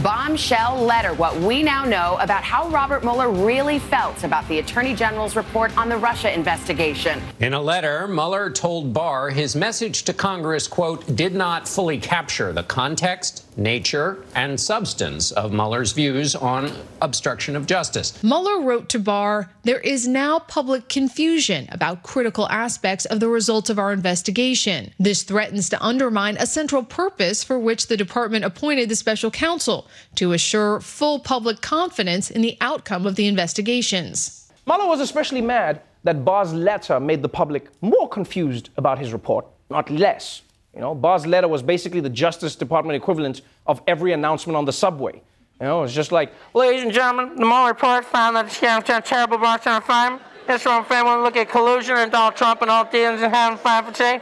Bombshell 0.02 0.80
letter, 0.82 1.12
what 1.14 1.36
we 1.40 1.62
now 1.62 1.84
know 1.84 2.16
about 2.20 2.44
how 2.44 2.68
Robert 2.68 3.02
Mueller 3.02 3.30
really 3.30 3.78
felt 3.78 4.22
about 4.22 4.46
the 4.48 4.60
Attorney 4.60 4.94
General's 4.94 5.34
report 5.34 5.76
on 5.76 5.88
the 5.88 5.96
Russia 5.96 6.32
investigation. 6.32 7.20
In 7.40 7.52
a 7.54 7.60
letter, 7.60 8.06
Mueller 8.06 8.50
told 8.50 8.92
Barr 8.92 9.30
his 9.30 9.56
message 9.56 10.04
to 10.04 10.12
Congress, 10.12 10.68
quote, 10.68 11.16
did 11.16 11.34
not 11.34 11.66
fully 11.66 11.98
capture 11.98 12.52
the 12.52 12.62
context, 12.62 13.44
nature, 13.56 14.24
and 14.34 14.60
substance 14.60 15.32
of 15.32 15.52
Mueller's 15.52 15.92
views 15.92 16.36
on 16.36 16.70
obstruction 17.02 17.56
of 17.56 17.66
justice. 17.66 18.22
Mueller 18.22 18.60
wrote 18.60 18.88
to 18.90 18.98
Barr 19.00 19.50
There 19.64 19.80
is 19.80 20.06
now 20.06 20.38
public 20.38 20.88
confusion 20.88 21.68
about 21.72 22.04
critical 22.04 22.48
aspects 22.48 23.04
of 23.06 23.18
the 23.18 23.28
results 23.28 23.68
of 23.68 23.78
our 23.78 23.92
investigation. 23.92 24.92
This 25.00 25.24
threatens 25.24 25.68
to 25.70 25.82
undermine 25.82 26.36
a 26.36 26.46
central 26.46 26.84
purpose 26.84 27.42
for 27.42 27.58
which 27.58 27.88
the 27.88 27.96
department 27.96 28.44
appointed 28.44 28.88
the 28.88 28.96
special 28.96 29.30
counsel 29.30 29.77
to 30.16 30.32
assure 30.32 30.80
full 30.80 31.18
public 31.18 31.60
confidence 31.60 32.30
in 32.30 32.42
the 32.42 32.56
outcome 32.60 33.06
of 33.06 33.16
the 33.16 33.26
investigations. 33.26 34.50
Mueller 34.66 34.86
was 34.86 35.00
especially 35.00 35.40
mad 35.40 35.80
that 36.04 36.24
Barr's 36.24 36.52
letter 36.52 37.00
made 37.00 37.22
the 37.22 37.28
public 37.28 37.68
more 37.80 38.08
confused 38.08 38.70
about 38.76 38.98
his 38.98 39.12
report, 39.12 39.46
not 39.70 39.90
less. 39.90 40.42
You 40.74 40.80
know, 40.80 40.94
Barr's 40.94 41.26
letter 41.26 41.48
was 41.48 41.62
basically 41.62 42.00
the 42.00 42.10
Justice 42.10 42.54
Department 42.54 42.96
equivalent 42.96 43.42
of 43.66 43.82
every 43.86 44.12
announcement 44.12 44.56
on 44.56 44.64
the 44.64 44.72
subway. 44.72 45.22
You 45.60 45.66
know, 45.66 45.82
it's 45.82 45.92
just 45.92 46.12
like, 46.12 46.32
ladies 46.54 46.84
and 46.84 46.92
gentlemen, 46.92 47.34
the 47.34 47.44
Mueller 47.44 47.68
report 47.68 48.04
found 48.04 48.36
that 48.36 48.48
the 48.48 48.54
scam 48.54 48.84
done 48.84 49.02
terrible 49.02 49.38
Bronx 49.38 49.66
on 49.66 49.82
crime. 49.82 50.20
This 50.46 50.64
one 50.64 50.84
family 50.84 51.22
look 51.22 51.36
at 51.36 51.48
collusion 51.48 51.96
and 51.96 52.12
Donald 52.12 52.36
Trump 52.36 52.62
and 52.62 52.70
all 52.70 52.84
the 52.84 52.90
dealings 52.90 53.22
and 53.22 53.34
having 53.34 53.58
fun 53.58 53.84
for 53.84 53.92
today. 53.92 54.20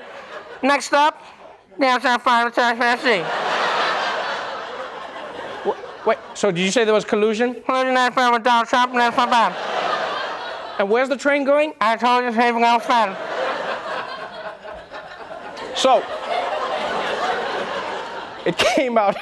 Next 0.62 0.92
up, 0.92 1.22
the 1.78 1.86
outside 1.86 2.22
fire 2.22 2.50
transparency. 2.50 3.75
Wait, 6.06 6.18
so 6.34 6.52
did 6.52 6.60
you 6.60 6.70
say 6.70 6.84
there 6.84 6.94
was 6.94 7.04
collusion? 7.04 7.60
Collusion 7.66 7.96
and 7.96 8.14
fun 8.14 8.32
with 8.32 8.44
Donald 8.44 8.68
Trump 8.68 8.92
and 8.92 9.00
that's 9.00 9.16
my 9.16 9.26
bad. 9.26 9.52
And 10.78 10.88
where's 10.88 11.08
the 11.08 11.16
train 11.16 11.44
going? 11.44 11.74
I 11.80 11.96
told 11.96 12.24
you, 12.24 12.32
saving 12.32 12.62
our 12.62 12.78
friend. 12.78 13.16
So, 15.74 16.04
it 18.46 18.56
came 18.56 18.96
out. 18.96 19.16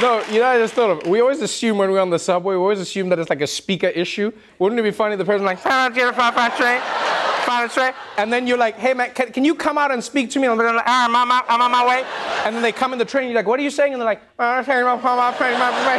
No, 0.00 0.24
you 0.30 0.40
know, 0.40 0.46
I 0.46 0.56
just 0.58 0.72
thought 0.72 0.88
of 0.88 1.06
We 1.06 1.20
always 1.20 1.42
assume 1.42 1.76
when 1.76 1.90
we're 1.90 2.00
on 2.00 2.08
the 2.08 2.18
subway, 2.18 2.54
we 2.54 2.60
always 2.60 2.80
assume 2.80 3.10
that 3.10 3.18
it's 3.18 3.28
like 3.28 3.42
a 3.42 3.46
speaker 3.46 3.88
issue. 3.88 4.32
Wouldn't 4.58 4.78
it 4.80 4.82
be 4.82 4.92
funny? 4.92 5.12
if 5.12 5.18
The 5.18 5.26
person 5.26 5.44
like, 5.44 5.58
five, 5.58 5.94
zero, 5.94 6.10
five, 6.12 6.32
five, 6.32 6.54
three, 6.54 6.78
and 8.16 8.32
then 8.32 8.46
you're 8.46 8.58
like, 8.58 8.76
hey 8.76 8.94
man, 8.94 9.12
can, 9.12 9.32
can 9.32 9.44
you 9.44 9.54
come 9.54 9.76
out 9.78 9.90
and 9.90 10.02
speak 10.02 10.30
to 10.30 10.38
me? 10.38 10.46
And 10.46 10.58
they're 10.58 10.74
like, 10.74 10.84
ah, 10.86 11.04
I'm 11.06 11.14
on 11.16 11.28
my, 11.28 11.42
I'm 11.48 11.60
on 11.60 11.70
my 11.70 11.86
way. 11.86 12.04
And 12.44 12.54
then 12.54 12.62
they 12.62 12.72
come 12.72 12.92
in 12.92 12.98
the 12.98 13.04
train, 13.04 13.24
and 13.24 13.32
you're 13.32 13.38
like, 13.40 13.46
what 13.46 13.58
are 13.60 13.62
you 13.62 13.70
saying? 13.70 13.92
And 13.92 14.00
they're 14.00 14.06
like, 14.06 14.22
ah, 14.38 14.56
"I'm 14.58 14.64
saying 14.64 14.84
my- 14.84 14.94
my- 14.96 15.02
my- 15.02 15.58
my- 15.58 15.98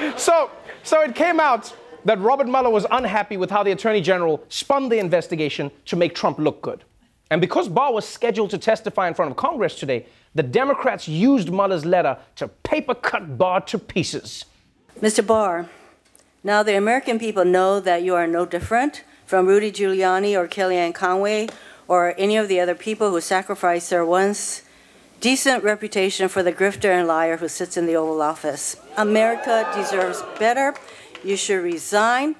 my." 0.00 0.14
so, 0.16 0.50
so 0.82 1.00
it 1.02 1.14
came 1.14 1.40
out 1.40 1.74
that 2.04 2.18
Robert 2.20 2.46
Mueller 2.48 2.70
was 2.70 2.86
unhappy 2.90 3.36
with 3.36 3.50
how 3.50 3.62
the 3.62 3.70
Attorney 3.72 4.00
General 4.00 4.42
spun 4.48 4.88
the 4.88 4.98
investigation 4.98 5.70
to 5.86 5.96
make 5.96 6.14
Trump 6.14 6.38
look 6.38 6.62
good. 6.62 6.84
And 7.30 7.40
because 7.40 7.68
Barr 7.68 7.92
was 7.92 8.06
scheduled 8.06 8.50
to 8.50 8.58
testify 8.58 9.08
in 9.08 9.14
front 9.14 9.30
of 9.30 9.36
Congress 9.36 9.74
today, 9.76 10.06
the 10.34 10.42
Democrats 10.42 11.08
used 11.08 11.48
Mueller's 11.50 11.84
letter 11.84 12.18
to 12.36 12.48
paper 12.48 12.94
cut 12.94 13.38
Barr 13.38 13.60
to 13.62 13.78
pieces. 13.78 14.44
Mr. 15.00 15.26
Barr, 15.26 15.68
now 16.44 16.62
the 16.62 16.76
American 16.76 17.18
people 17.18 17.44
know 17.44 17.80
that 17.80 18.02
you 18.02 18.14
are 18.14 18.26
no 18.26 18.44
different 18.44 19.04
from 19.26 19.46
Rudy 19.46 19.70
Giuliani 19.70 20.36
or 20.36 20.48
Kellyanne 20.48 20.94
Conway 20.94 21.48
or 21.88 22.14
any 22.18 22.36
of 22.36 22.48
the 22.48 22.60
other 22.60 22.74
people 22.74 23.10
who 23.10 23.20
sacrificed 23.20 23.90
their 23.90 24.04
once 24.04 24.62
decent 25.20 25.62
reputation 25.62 26.28
for 26.28 26.42
the 26.42 26.52
grifter 26.52 26.90
and 26.90 27.06
liar 27.06 27.36
who 27.36 27.46
sits 27.46 27.76
in 27.76 27.86
the 27.86 27.94
Oval 27.94 28.20
Office. 28.20 28.76
America 28.96 29.70
deserves 29.74 30.22
better. 30.38 30.74
You 31.22 31.36
should 31.36 31.62
resign. 31.62 32.34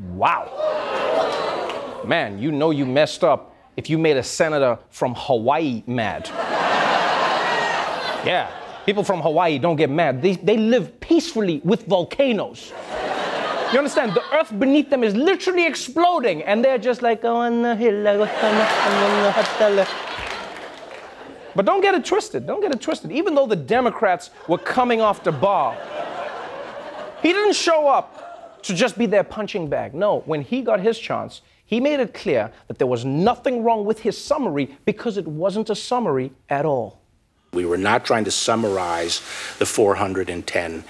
Wow. 0.00 2.02
Man, 2.04 2.40
you 2.40 2.50
know 2.50 2.72
you 2.72 2.84
messed 2.84 3.22
up 3.22 3.54
if 3.76 3.88
you 3.88 3.96
made 3.96 4.16
a 4.16 4.24
senator 4.24 4.78
from 4.90 5.14
Hawaii 5.16 5.84
mad. 5.86 6.28
yeah, 8.26 8.50
people 8.84 9.04
from 9.04 9.20
Hawaii 9.20 9.58
don't 9.58 9.76
get 9.76 9.90
mad. 9.90 10.20
They, 10.20 10.34
they 10.34 10.56
live 10.56 11.00
peacefully 11.00 11.60
with 11.64 11.86
volcanoes. 11.86 12.72
You 13.74 13.78
understand? 13.78 14.14
The 14.14 14.22
earth 14.32 14.56
beneath 14.56 14.88
them 14.88 15.02
is 15.02 15.16
literally 15.16 15.66
exploding, 15.66 16.44
and 16.44 16.64
they're 16.64 16.78
just 16.78 17.02
like, 17.02 17.24
oh, 17.24 17.40
But 21.56 21.66
don't 21.66 21.80
get 21.80 21.96
it 21.96 22.04
twisted. 22.04 22.46
Don't 22.46 22.60
get 22.60 22.72
it 22.72 22.80
twisted. 22.80 23.10
Even 23.10 23.34
though 23.34 23.48
the 23.48 23.56
Democrats 23.56 24.30
were 24.46 24.58
coming 24.58 25.00
after 25.00 25.32
Barr, 25.32 25.76
he 27.20 27.32
didn't 27.32 27.54
show 27.54 27.88
up 27.88 28.62
to 28.62 28.76
just 28.76 28.96
be 28.96 29.06
their 29.06 29.24
punching 29.24 29.68
bag. 29.68 29.92
No, 29.92 30.20
when 30.20 30.42
he 30.42 30.62
got 30.62 30.78
his 30.78 30.96
chance, 30.96 31.42
he 31.66 31.80
made 31.80 31.98
it 31.98 32.14
clear 32.14 32.52
that 32.68 32.78
there 32.78 32.86
was 32.86 33.04
nothing 33.04 33.64
wrong 33.64 33.84
with 33.84 33.98
his 33.98 34.16
summary 34.16 34.78
because 34.84 35.16
it 35.16 35.26
wasn't 35.26 35.68
a 35.68 35.74
summary 35.74 36.30
at 36.48 36.64
all. 36.64 37.00
We 37.52 37.66
were 37.66 37.76
not 37.76 38.04
trying 38.04 38.22
to 38.26 38.30
summarize 38.30 39.18
the 39.58 39.66
410 39.66 40.84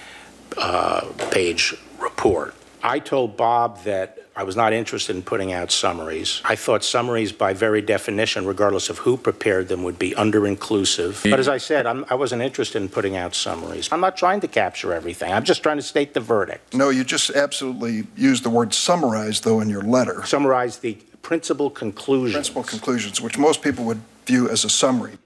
uh, 0.59 1.01
page 1.31 1.75
report. 1.99 2.55
I 2.85 2.99
told 2.99 3.39
Bob 3.39 3.83
that 3.85 4.19
I 4.37 4.43
was 4.43 4.57
not 4.57 4.75
interested 4.75 5.17
in 5.17 5.23
putting 5.23 5.55
out 5.55 5.71
summaries. 5.71 6.43
I 6.45 6.55
thought 6.55 6.85
summaries, 6.85 7.33
by 7.33 7.55
very 7.55 7.81
definition, 7.81 8.45
regardless 8.45 8.91
of 8.91 8.99
who 8.99 9.17
prepared 9.17 9.69
them, 9.69 9.85
would 9.85 9.99
be 9.99 10.15
under 10.17 10.47
inclusive. 10.47 11.23
But 11.25 11.41
as 11.41 11.49
I 11.49 11.57
said, 11.57 11.87
I'm, 11.87 12.05
I 12.11 12.15
wasn't 12.15 12.43
interested 12.43 12.83
in 12.83 12.91
putting 12.91 13.17
out 13.17 13.35
summaries. 13.35 13.89
I'm 13.91 14.01
not 14.01 14.19
trying 14.19 14.41
to 14.43 14.49
capture 14.49 14.93
everything, 14.93 15.33
I'm 15.33 15.45
just 15.45 15.63
trying 15.63 15.79
to 15.79 15.83
state 15.83 16.13
the 16.13 16.21
verdict. 16.21 16.75
No, 16.75 16.91
you 16.91 17.05
just 17.05 17.31
absolutely 17.31 18.07
used 18.17 18.43
the 18.43 18.51
word 18.51 18.75
summarize, 18.75 19.41
though, 19.41 19.61
in 19.61 19.71
your 19.71 19.83
letter. 19.83 20.23
Summarize 20.27 20.79
the 20.79 20.99
principal 21.23 21.71
conclusions. 21.71 22.35
Principal 22.35 22.65
conclusions, 22.65 23.23
which 23.23 23.39
most 23.39 23.63
people 23.63 23.87
would 23.87 24.03
view 24.27 24.51
as 24.51 24.63
a 24.65 24.69
summary. 24.69 25.17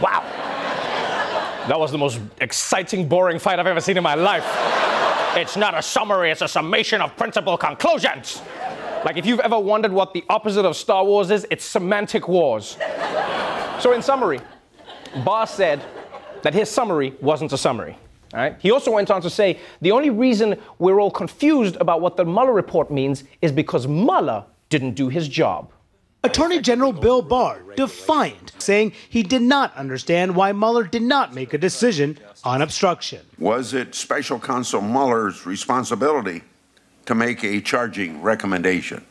Wow. 0.00 0.20
That 1.66 1.80
was 1.80 1.90
the 1.90 1.98
most 1.98 2.20
exciting, 2.40 3.08
boring 3.08 3.40
fight 3.40 3.58
I've 3.58 3.66
ever 3.66 3.80
seen 3.80 3.96
in 3.96 4.04
my 4.04 4.14
life. 4.14 4.91
It's 5.34 5.56
not 5.56 5.76
a 5.76 5.80
summary, 5.80 6.30
it's 6.30 6.42
a 6.42 6.48
summation 6.48 7.00
of 7.00 7.16
principal 7.16 7.56
conclusions. 7.56 8.42
Like, 9.04 9.16
if 9.16 9.24
you've 9.24 9.40
ever 9.40 9.58
wondered 9.58 9.90
what 9.90 10.12
the 10.12 10.24
opposite 10.28 10.66
of 10.66 10.76
Star 10.76 11.04
Wars 11.04 11.30
is, 11.30 11.46
it's 11.50 11.64
semantic 11.64 12.28
wars. 12.28 12.76
So, 13.80 13.92
in 13.92 14.02
summary, 14.02 14.40
Barr 15.24 15.46
said 15.46 15.82
that 16.42 16.52
his 16.52 16.70
summary 16.70 17.14
wasn't 17.20 17.52
a 17.52 17.58
summary. 17.58 17.96
Right? 18.34 18.56
He 18.60 18.70
also 18.70 18.90
went 18.90 19.10
on 19.10 19.20
to 19.22 19.30
say 19.30 19.58
the 19.80 19.90
only 19.92 20.10
reason 20.10 20.58
we're 20.78 21.00
all 21.00 21.10
confused 21.10 21.76
about 21.76 22.00
what 22.00 22.16
the 22.16 22.24
Mueller 22.24 22.52
report 22.52 22.90
means 22.90 23.24
is 23.40 23.52
because 23.52 23.86
Mueller 23.86 24.44
didn't 24.68 24.94
do 24.94 25.08
his 25.08 25.28
job. 25.28 25.70
Attorney 26.24 26.60
General 26.60 26.92
Bill 26.92 27.20
Barr 27.20 27.62
defiant, 27.76 28.52
saying 28.58 28.92
he 29.08 29.22
did 29.22 29.42
not 29.42 29.74
understand 29.74 30.36
why 30.36 30.52
Mueller 30.52 30.84
did 30.84 31.02
not 31.02 31.34
make 31.34 31.52
a 31.52 31.58
decision 31.58 32.18
on 32.44 32.62
obstruction. 32.62 33.20
Was 33.38 33.74
it 33.74 33.94
special 33.94 34.38
counsel 34.38 34.80
Mueller's 34.80 35.46
responsibility 35.46 36.42
to 37.06 37.14
make 37.14 37.42
a 37.42 37.60
charging 37.60 38.22
recommendation? 38.22 39.04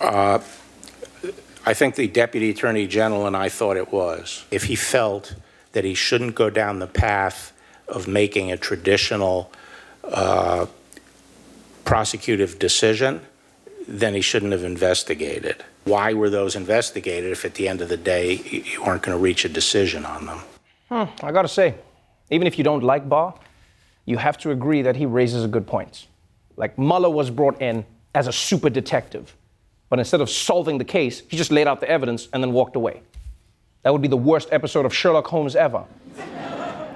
Uh, 0.00 0.38
I 1.64 1.74
think 1.74 1.94
the 1.94 2.08
Deputy 2.08 2.50
Attorney 2.50 2.86
General 2.86 3.26
and 3.26 3.36
I 3.36 3.48
thought 3.48 3.76
it 3.76 3.92
was. 3.92 4.44
If 4.50 4.64
he 4.64 4.74
felt 4.74 5.34
that 5.72 5.84
he 5.84 5.94
shouldn't 5.94 6.34
go 6.34 6.50
down 6.50 6.78
the 6.78 6.86
path 6.86 7.52
of 7.86 8.08
making 8.08 8.50
a 8.50 8.56
traditional 8.56 9.52
uh, 10.04 10.66
prosecutive 11.84 12.58
decision, 12.58 13.20
then 13.88 14.14
he 14.14 14.20
shouldn't 14.20 14.52
have 14.52 14.64
investigated. 14.64 15.64
Why 15.84 16.12
were 16.12 16.30
those 16.30 16.54
investigated 16.56 17.32
if 17.32 17.44
at 17.44 17.54
the 17.54 17.68
end 17.68 17.80
of 17.80 17.88
the 17.88 17.96
day 17.96 18.34
you 18.34 18.82
aren't 18.82 19.02
going 19.02 19.16
to 19.16 19.22
reach 19.22 19.44
a 19.44 19.48
decision 19.48 20.04
on 20.04 20.26
them? 20.26 20.38
Hmm, 20.88 21.24
I 21.24 21.32
gotta 21.32 21.48
say, 21.48 21.74
even 22.30 22.46
if 22.46 22.58
you 22.58 22.64
don't 22.64 22.82
like 22.82 23.08
Barr, 23.08 23.34
you 24.04 24.18
have 24.18 24.36
to 24.38 24.50
agree 24.50 24.82
that 24.82 24.96
he 24.96 25.06
raises 25.06 25.44
a 25.44 25.48
good 25.48 25.66
point. 25.66 26.06
Like 26.56 26.78
Mueller 26.78 27.10
was 27.10 27.30
brought 27.30 27.60
in 27.62 27.84
as 28.14 28.26
a 28.26 28.32
super 28.32 28.68
detective, 28.68 29.34
but 29.88 29.98
instead 29.98 30.20
of 30.20 30.28
solving 30.28 30.78
the 30.78 30.84
case, 30.84 31.22
he 31.28 31.36
just 31.36 31.50
laid 31.50 31.66
out 31.66 31.80
the 31.80 31.88
evidence 31.88 32.28
and 32.32 32.42
then 32.42 32.52
walked 32.52 32.76
away. 32.76 33.02
That 33.82 33.92
would 33.92 34.02
be 34.02 34.08
the 34.08 34.16
worst 34.16 34.48
episode 34.52 34.84
of 34.86 34.94
Sherlock 34.94 35.26
Holmes 35.26 35.56
ever. 35.56 35.84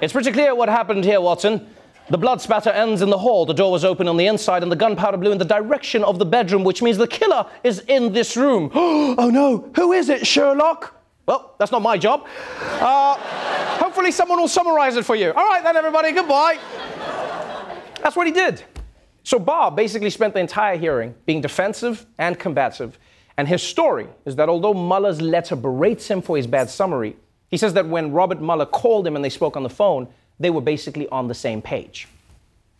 it's 0.01 0.13
pretty 0.13 0.31
clear 0.31 0.55
what 0.55 0.69
happened 0.69 1.05
here, 1.05 1.21
Watson. 1.21 1.67
The 2.09 2.19
blood 2.19 2.41
spatter 2.41 2.71
ends 2.71 3.03
in 3.03 3.11
the 3.11 3.19
hall. 3.19 3.47
The 3.47 3.55
door 3.55 3.73
was 3.73 3.85
open 3.85 4.07
on 4.07 4.17
the 4.17 4.27
inside, 4.27 4.63
and 4.63 4.71
the 4.71 4.77
gunpowder 4.77 5.17
blew 5.17 5.33
in 5.33 5.39
the 5.39 5.45
direction 5.45 6.05
of 6.05 6.19
the 6.19 6.25
bedroom, 6.25 6.63
which 6.63 6.81
means 6.81 6.97
the 6.97 7.09
killer 7.09 7.47
is 7.65 7.81
in 7.89 8.13
this 8.13 8.37
room. 8.37 8.71
oh 8.75 9.31
no, 9.33 9.71
who 9.75 9.93
is 9.93 10.09
it, 10.09 10.27
Sherlock? 10.27 10.95
Well, 11.27 11.57
that's 11.59 11.73
not 11.73 11.83
my 11.83 11.99
job. 11.99 12.29
Uh, 12.61 13.17
hopefully, 13.79 14.13
someone 14.13 14.39
will 14.39 14.47
summarize 14.47 14.97
it 14.97 15.05
for 15.05 15.17
you. 15.17 15.33
All 15.33 15.49
right, 15.49 15.63
then, 15.65 15.77
everybody, 15.77 16.13
goodbye. 16.13 16.59
That's 18.01 18.15
what 18.15 18.29
he 18.29 18.33
did. 18.33 18.63
So, 19.25 19.41
Bob 19.41 19.75
basically 19.75 20.11
spent 20.11 20.35
the 20.35 20.41
entire 20.41 20.77
hearing 20.77 21.17
being 21.27 21.41
defensive 21.41 22.07
and 22.19 22.39
combative. 22.39 22.97
And 23.37 23.49
his 23.49 23.63
story 23.63 24.07
is 24.25 24.37
that 24.37 24.49
although 24.49 24.73
Mueller's 24.73 25.21
letter 25.21 25.57
berates 25.57 26.09
him 26.09 26.23
for 26.23 26.37
his 26.37 26.47
bad 26.47 26.71
summary, 26.71 27.17
he 27.51 27.57
says 27.57 27.75
that 27.75 27.89
when 27.89 28.13
Robert 28.13 28.41
Mueller 28.41 28.67
called 28.67 29.07
him 29.07 29.17
and 29.17 29.25
they 29.25 29.29
spoke 29.29 29.57
on 29.57 29.65
the 29.65 29.69
phone, 29.69 30.09
they 30.39 30.51
were 30.51 30.61
basically 30.61 31.09
on 31.09 31.29
the 31.29 31.35
same 31.35 31.63
page. 31.63 32.09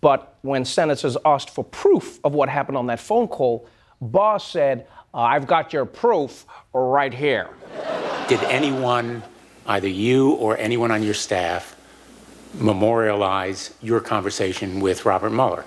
But 0.01 0.37
when 0.43 0.65
senators 0.65 1.17
asked 1.25 1.51
for 1.51 1.65
proof 1.65 2.21
of 2.23 2.35
what 2.35 2.49
happened 2.49 2.77
on 2.77 2.87
that 2.87 3.01
phone 3.01 3.29
call, 3.29 3.67
Barr 4.01 4.39
said, 4.39 4.87
I've 5.15 5.47
got 5.47 5.73
your 5.73 5.87
proof 5.87 6.45
right 6.75 7.13
here. 7.13 7.49
Did 8.29 8.43
anyone, 8.45 9.23
either 9.67 9.89
you 9.89 10.33
or 10.33 10.59
anyone 10.59 10.91
on 10.91 11.03
your 11.03 11.15
staff, 11.15 11.77
memorialize 12.55 13.73
your 13.81 14.01
conversation 14.01 14.81
with 14.81 15.07
Robert 15.07 15.31
Mueller? 15.31 15.65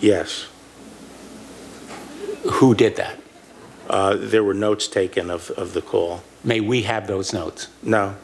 Yes. 0.00 0.48
Who 2.50 2.74
did 2.74 2.96
that? 2.96 3.18
Uh, 3.88 4.16
there 4.18 4.44
were 4.44 4.54
notes 4.54 4.88
taken 4.88 5.30
of, 5.30 5.50
of 5.52 5.72
the 5.72 5.80
call. 5.80 6.22
May 6.44 6.60
we 6.60 6.82
have 6.82 7.06
those 7.06 7.32
notes? 7.32 7.68
No. 7.82 8.16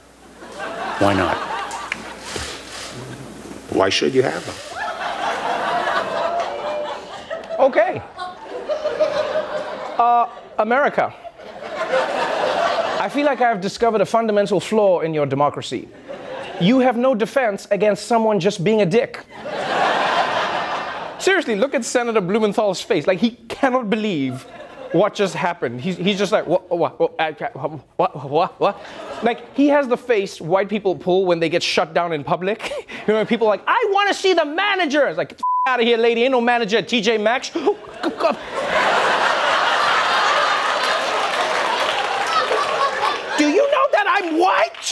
Why 0.98 1.14
not? 1.14 1.53
Why 3.74 3.88
should 3.88 4.14
you 4.14 4.22
have 4.22 4.46
them? 4.46 4.54
Okay. 7.58 8.00
Uh, 9.98 10.28
America. 10.58 11.12
I 13.00 13.08
feel 13.12 13.26
like 13.26 13.40
I've 13.40 13.60
discovered 13.60 14.00
a 14.00 14.06
fundamental 14.06 14.60
flaw 14.60 15.00
in 15.00 15.12
your 15.12 15.26
democracy. 15.26 15.88
You 16.60 16.78
have 16.78 16.96
no 16.96 17.14
defense 17.14 17.66
against 17.72 18.06
someone 18.06 18.38
just 18.38 18.62
being 18.62 18.80
a 18.82 18.86
dick. 18.86 19.24
Seriously, 21.18 21.56
look 21.56 21.74
at 21.74 21.84
Senator 21.84 22.20
Blumenthal's 22.20 22.80
face. 22.80 23.06
Like, 23.08 23.18
he 23.18 23.32
cannot 23.48 23.90
believe 23.90 24.46
what 24.94 25.12
just 25.12 25.34
happened. 25.34 25.80
He's, 25.80 25.96
he's 25.96 26.16
just 26.16 26.30
like, 26.30 26.46
what, 26.46 26.70
what, 26.70 27.00
what, 27.00 28.30
what, 28.30 28.60
what? 28.60 28.80
Like, 29.24 29.52
he 29.56 29.66
has 29.68 29.88
the 29.88 29.96
face 29.96 30.40
white 30.40 30.68
people 30.68 30.94
pull 30.94 31.26
when 31.26 31.40
they 31.40 31.48
get 31.48 31.64
shut 31.64 31.94
down 31.94 32.12
in 32.12 32.22
public. 32.22 32.70
you 33.08 33.14
know, 33.14 33.24
people 33.24 33.48
are 33.48 33.50
like, 33.50 33.64
I 33.66 33.88
want 33.90 34.06
to 34.08 34.14
see 34.14 34.34
the 34.34 34.44
manager. 34.44 35.08
It's 35.08 35.18
like, 35.18 35.30
get 35.30 35.38
the 35.38 35.44
out 35.66 35.80
of 35.80 35.86
here, 35.86 35.98
lady. 35.98 36.22
Ain't 36.22 36.30
no 36.30 36.40
manager 36.40 36.78
at 36.78 36.86
TJ 36.86 37.20
Maxx. 37.20 37.50
Do 37.50 37.60
you 37.60 37.74
know 43.72 43.88
that 43.90 44.06
I'm 44.06 44.38
white? 44.38 44.83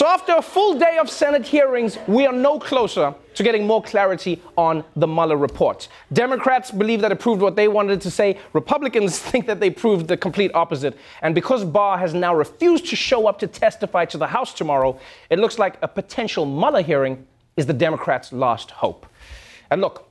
So, 0.00 0.06
after 0.06 0.32
a 0.32 0.40
full 0.40 0.78
day 0.78 0.96
of 0.96 1.10
Senate 1.10 1.46
hearings, 1.46 1.98
we 2.06 2.26
are 2.26 2.32
no 2.32 2.58
closer 2.58 3.14
to 3.34 3.42
getting 3.42 3.66
more 3.66 3.82
clarity 3.82 4.40
on 4.56 4.82
the 4.96 5.06
Mueller 5.06 5.36
report. 5.36 5.88
Democrats 6.10 6.70
believe 6.70 7.02
that 7.02 7.12
it 7.12 7.20
proved 7.20 7.42
what 7.42 7.54
they 7.54 7.68
wanted 7.68 8.00
to 8.00 8.10
say. 8.10 8.38
Republicans 8.54 9.18
think 9.30 9.44
that 9.44 9.60
they 9.60 9.68
proved 9.68 10.08
the 10.08 10.16
complete 10.16 10.52
opposite. 10.54 10.96
And 11.20 11.34
because 11.34 11.66
Barr 11.66 11.98
has 11.98 12.14
now 12.14 12.34
refused 12.34 12.86
to 12.88 12.96
show 12.96 13.26
up 13.26 13.38
to 13.40 13.46
testify 13.46 14.06
to 14.06 14.16
the 14.16 14.26
House 14.26 14.54
tomorrow, 14.54 14.98
it 15.28 15.38
looks 15.38 15.58
like 15.58 15.76
a 15.82 15.88
potential 15.88 16.46
Mueller 16.46 16.80
hearing 16.80 17.26
is 17.58 17.66
the 17.66 17.74
Democrats' 17.74 18.32
last 18.32 18.70
hope. 18.70 19.04
And 19.70 19.82
look, 19.82 20.08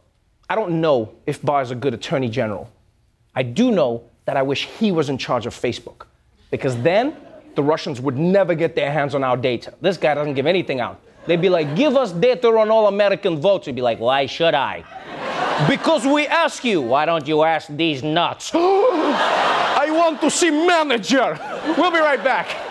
I 0.47 0.53
don't 0.53 0.81
know 0.81 1.15
if 1.25 1.41
Barr 1.41 1.63
is 1.63 1.71
a 1.71 1.75
good 1.75 1.95
attorney 1.95 2.29
general. 2.29 2.69
I 3.33 3.41
do 3.41 3.71
know 3.71 4.03
that 4.25 4.37
I 4.37 4.43
wish 4.43 4.67
he 4.67 4.91
was 4.91 5.09
in 5.09 5.17
charge 5.17 5.47
of 5.47 5.59
Facebook. 5.59 6.05
Because 6.51 6.79
then 6.83 7.15
the 7.55 7.63
Russians 7.63 7.99
would 8.01 8.17
never 8.17 8.55
get 8.55 8.75
their 8.75 8.91
hands 8.91 9.15
on 9.15 9.23
our 9.23 9.37
data. 9.37 9.73
This 9.81 9.97
guy 9.97 10.13
doesn't 10.15 10.33
give 10.33 10.45
anything 10.45 10.79
out. 10.79 10.99
They'd 11.25 11.41
be 11.41 11.49
like, 11.49 11.75
give 11.75 11.95
us 11.95 12.11
data 12.11 12.47
on 12.47 12.71
all 12.71 12.87
American 12.87 13.39
votes. 13.39 13.65
He'd 13.65 13.75
be 13.75 13.81
like, 13.81 13.99
why 13.99 14.25
should 14.25 14.53
I? 14.53 14.83
because 15.67 16.05
we 16.05 16.27
ask 16.27 16.63
you. 16.63 16.81
Why 16.81 17.05
don't 17.05 17.27
you 17.27 17.43
ask 17.43 17.67
these 17.69 18.03
nuts? 18.03 18.51
I 18.53 19.87
want 19.91 20.21
to 20.21 20.29
see 20.29 20.51
manager. 20.51 21.37
We'll 21.77 21.91
be 21.91 21.99
right 21.99 22.23
back. 22.23 22.68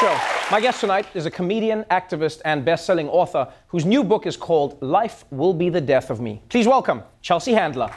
Show. 0.00 0.16
My 0.52 0.60
guest 0.60 0.80
tonight 0.80 1.06
is 1.14 1.26
a 1.26 1.30
comedian, 1.30 1.82
activist, 1.90 2.40
and 2.44 2.64
best 2.64 2.86
selling 2.86 3.08
author 3.08 3.52
whose 3.66 3.84
new 3.84 4.04
book 4.04 4.26
is 4.26 4.36
called 4.36 4.80
Life 4.80 5.24
Will 5.30 5.52
Be 5.52 5.70
the 5.70 5.80
Death 5.80 6.10
of 6.10 6.20
Me. 6.20 6.40
Please 6.48 6.68
welcome 6.68 7.02
Chelsea 7.20 7.52
Handler. 7.52 7.90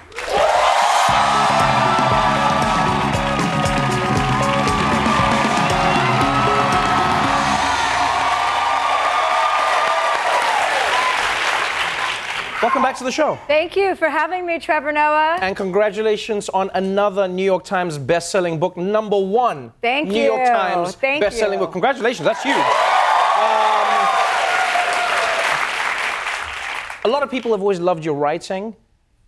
Welcome 12.62 12.84
back 12.84 12.95
to 12.97 13.04
the 13.04 13.12
show. 13.12 13.39
Thank 13.47 13.76
you 13.76 13.95
for 13.95 14.08
having 14.08 14.45
me, 14.45 14.60
Trevor 14.60 14.91
Noah. 14.91 15.39
And 15.41 15.58
congratulations 15.58 16.47
on 16.50 16.69
another 16.76 17.28
New 17.28 17.43
York 17.43 17.63
Times 17.63 17.97
best-selling 17.97 18.60
book, 18.60 18.78
number 18.78 19.17
one. 19.17 19.74
Thank 19.82 20.10
you. 20.10 20.13
New 20.13 20.24
York. 20.26 20.47
Times 20.47 20.93
Thank 20.93 21.21
best-selling 21.24 21.58
you. 21.58 21.65
book. 21.65 21.71
Congratulations, 21.71 22.24
that's 22.24 22.43
huge. 22.43 22.56
Um, 22.56 22.63
a 27.04 27.08
lot 27.08 27.24
of 27.24 27.32
people 27.32 27.50
have 27.52 27.62
always 27.62 27.80
loved 27.80 28.06
your 28.06 28.13
writing. 28.13 28.76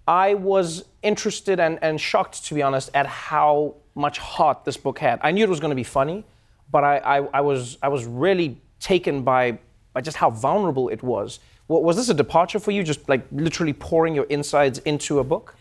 I 0.07 0.35
was 0.35 0.85
interested 1.01 1.59
and, 1.59 1.79
and 1.81 1.99
shocked, 1.99 2.45
to 2.45 2.53
be 2.53 2.61
honest, 2.61 2.91
at 2.93 3.07
how 3.07 3.77
much 3.95 4.19
heart 4.19 4.63
this 4.63 4.77
book 4.77 4.99
had. 4.99 5.19
I 5.23 5.31
knew 5.31 5.43
it 5.43 5.49
was 5.49 5.59
going 5.59 5.71
to 5.71 5.75
be 5.75 5.83
funny, 5.83 6.23
but 6.69 6.83
I, 6.83 6.97
I, 6.97 7.17
I 7.33 7.41
was 7.41 7.79
I 7.81 7.87
was 7.87 8.05
really 8.05 8.61
taken 8.79 9.23
by 9.23 9.57
by 9.91 10.01
just 10.01 10.17
how 10.17 10.29
vulnerable 10.29 10.89
it 10.89 11.01
was. 11.01 11.39
Wa- 11.67 11.79
Was 11.79 11.95
this 11.95 12.09
a 12.09 12.13
departure 12.13 12.59
for 12.59 12.71
you, 12.71 12.83
just 12.83 13.07
like 13.09 13.25
literally 13.31 13.73
pouring 13.73 14.15
your 14.15 14.25
insides 14.25 14.79
into 14.79 15.19
a 15.19 15.23
book? 15.23 15.55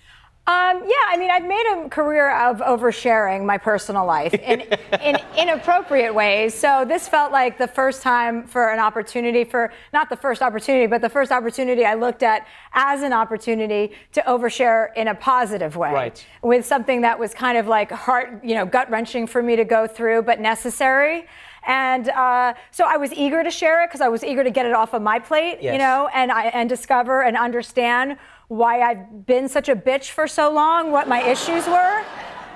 Um, 0.45 0.83
yeah, 0.85 0.95
I 1.07 1.17
mean, 1.19 1.31
I've 1.31 1.45
made 1.45 1.65
a 1.73 1.89
career 1.89 2.37
of 2.37 2.59
oversharing 2.59 3.45
my 3.47 3.59
personal 3.59 4.05
life 4.05 4.35
in, 4.35 4.63
in 5.01 5.17
inappropriate 5.39 6.13
ways. 6.13 6.53
So 6.53 6.85
this 6.85 7.07
felt 7.07 7.31
like 7.31 7.59
the 7.59 7.69
first 7.69 8.03
time 8.03 8.49
for 8.49 8.71
an 8.71 8.81
opportunity 8.81 9.45
for 9.45 9.73
not 9.93 10.11
the 10.11 10.17
first 10.17 10.43
opportunity, 10.43 10.89
but 10.89 11.01
the 11.01 11.09
first 11.09 11.31
opportunity 11.31 11.85
I 11.85 11.95
looked 11.95 12.25
at 12.25 12.49
as 12.73 13.03
an 13.03 13.13
opportunity 13.13 13.93
to 14.15 14.21
overshare 14.23 14.89
in 14.97 15.07
a 15.07 15.15
positive 15.15 15.77
way. 15.77 15.93
Right. 15.93 16.27
With 16.43 16.67
something 16.67 17.03
that 17.03 17.21
was 17.21 17.33
kind 17.35 17.57
of 17.57 17.69
like 17.69 17.93
heart, 17.93 18.41
you 18.43 18.57
know, 18.57 18.67
gut 18.67 18.91
wrenching 18.91 19.29
for 19.29 19.45
me 19.45 19.55
to 19.55 19.65
go 19.65 19.87
through, 19.87 20.23
but 20.23 20.41
necessary. 20.41 21.29
And 21.67 22.09
uh, 22.09 22.55
so 22.71 22.85
I 22.85 22.97
was 22.97 23.13
eager 23.13 23.43
to 23.45 23.51
share 23.51 23.85
it 23.85 23.89
because 23.89 24.01
I 24.01 24.09
was 24.09 24.25
eager 24.25 24.43
to 24.45 24.51
get 24.51 24.67
it 24.67 24.73
off 24.73 24.95
of 24.95 25.03
my 25.03 25.19
plate, 25.19 25.59
you 25.73 25.79
know, 25.79 26.09
and 26.13 26.33
I 26.33 26.47
and 26.47 26.69
discover 26.69 27.23
and 27.23 27.37
understand 27.37 28.17
why 28.49 28.81
I've 28.81 29.25
been 29.27 29.49
such 29.49 29.69
a 29.69 29.77
bitch 29.77 30.11
for 30.11 30.27
so 30.27 30.53
long, 30.53 30.91
what 30.91 31.09
my 31.09 31.23
issues 31.23 31.67
were. 31.67 32.02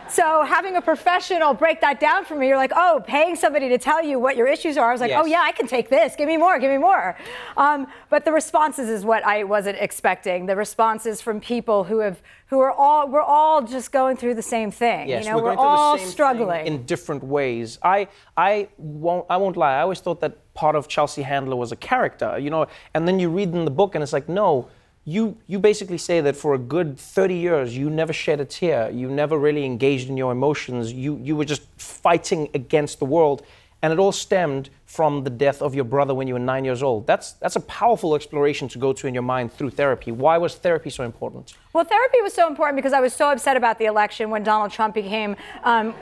So 0.08 0.44
having 0.44 0.76
a 0.76 0.82
professional 0.82 1.54
break 1.54 1.80
that 1.80 2.00
down 2.00 2.24
for 2.24 2.34
me, 2.34 2.48
you're 2.48 2.56
like, 2.56 2.72
oh, 2.74 3.02
paying 3.06 3.36
somebody 3.36 3.68
to 3.68 3.78
tell 3.78 4.04
you 4.04 4.18
what 4.18 4.36
your 4.36 4.46
issues 4.46 4.76
are. 4.76 4.88
I 4.88 4.92
was 4.92 5.00
like, 5.00 5.10
Yes. 5.10 5.22
oh 5.22 5.26
yeah, 5.26 5.42
I 5.42 5.52
can 5.52 5.66
take 5.66 5.88
this. 5.88 6.16
Give 6.16 6.28
me 6.28 6.36
more. 6.36 6.58
Give 6.58 6.70
me 6.70 6.78
more. 6.78 7.16
Um, 7.56 7.86
but 8.10 8.24
the 8.24 8.32
responses 8.32 8.88
is 8.88 9.04
what 9.04 9.24
I 9.24 9.44
wasn't 9.44 9.78
expecting. 9.80 10.46
The 10.46 10.56
responses 10.56 11.20
from 11.20 11.40
people 11.40 11.84
who 11.84 12.00
have 12.00 12.22
who 12.48 12.60
are 12.60 12.70
all 12.70 13.08
we're 13.08 13.20
all 13.20 13.62
just 13.62 13.90
going 13.90 14.16
through 14.16 14.34
the 14.34 14.42
same 14.42 14.70
thing. 14.70 15.08
Yes, 15.08 15.24
you 15.24 15.30
know, 15.30 15.38
we're, 15.38 15.44
we're, 15.44 15.56
all 15.56 15.92
the 15.92 15.98
same 15.98 16.06
thing 16.06 16.12
struggling. 16.12 16.66
in 16.66 16.84
different 16.86 17.24
ways. 17.24 17.78
I, 17.82 18.08
I 18.36 18.68
won't, 18.76 19.26
I 19.28 19.36
won't 19.36 19.56
lie. 19.56 19.78
I 19.78 19.80
always 19.80 20.00
thought 20.00 20.20
that 20.20 20.54
part 20.54 20.76
of 20.76 20.86
Chelsea 20.88 21.22
Handler 21.22 21.56
was 21.56 21.72
a 21.72 21.76
character, 21.76 22.38
you 22.38 22.50
know. 22.50 22.66
And 22.94 23.06
then 23.06 23.18
you 23.18 23.30
read 23.30 23.52
in 23.52 23.64
the 23.64 23.70
book, 23.70 23.94
and 23.94 24.02
it's 24.02 24.12
like, 24.12 24.28
no, 24.28 24.68
you, 25.08 25.36
you 25.46 25.60
basically 25.60 25.98
say 25.98 26.20
that 26.20 26.34
for 26.34 26.52
a 26.52 26.58
good 26.58 26.98
30 26.98 27.36
years, 27.36 27.76
you 27.76 27.88
never 27.88 28.12
shed 28.12 28.40
a 28.40 28.44
tear. 28.44 28.90
You 28.90 29.08
never 29.08 29.38
really 29.38 29.64
engaged 29.64 30.08
in 30.08 30.16
your 30.16 30.32
emotions. 30.32 30.92
You, 30.92 31.20
you 31.22 31.36
were 31.36 31.44
just 31.44 31.62
fighting 31.78 32.50
against 32.54 32.98
the 32.98 33.04
world, 33.04 33.46
and 33.82 33.92
it 33.92 33.98
all 33.98 34.12
stemmed 34.12 34.70
from 34.84 35.24
the 35.24 35.30
death 35.30 35.60
of 35.60 35.74
your 35.74 35.84
brother 35.84 36.14
when 36.14 36.26
you 36.26 36.34
were 36.34 36.40
nine 36.40 36.64
years 36.64 36.82
old. 36.82 37.06
That's, 37.06 37.32
that's 37.32 37.56
a 37.56 37.60
powerful 37.60 38.14
exploration 38.14 38.68
to 38.68 38.78
go 38.78 38.92
to 38.92 39.06
in 39.06 39.14
your 39.14 39.22
mind 39.22 39.52
through 39.52 39.70
therapy. 39.70 40.12
Why 40.12 40.38
was 40.38 40.54
therapy 40.54 40.90
so 40.90 41.04
important? 41.04 41.54
Well, 41.72 41.84
therapy 41.84 42.22
was 42.22 42.32
so 42.32 42.48
important 42.48 42.76
because 42.76 42.92
I 42.92 43.00
was 43.00 43.12
so 43.12 43.30
upset 43.30 43.56
about 43.56 43.78
the 43.78 43.84
election 43.84 44.30
when 44.30 44.42
Donald 44.42 44.70
Trump 44.70 44.94
became, 44.94 45.36
um, 45.64 45.94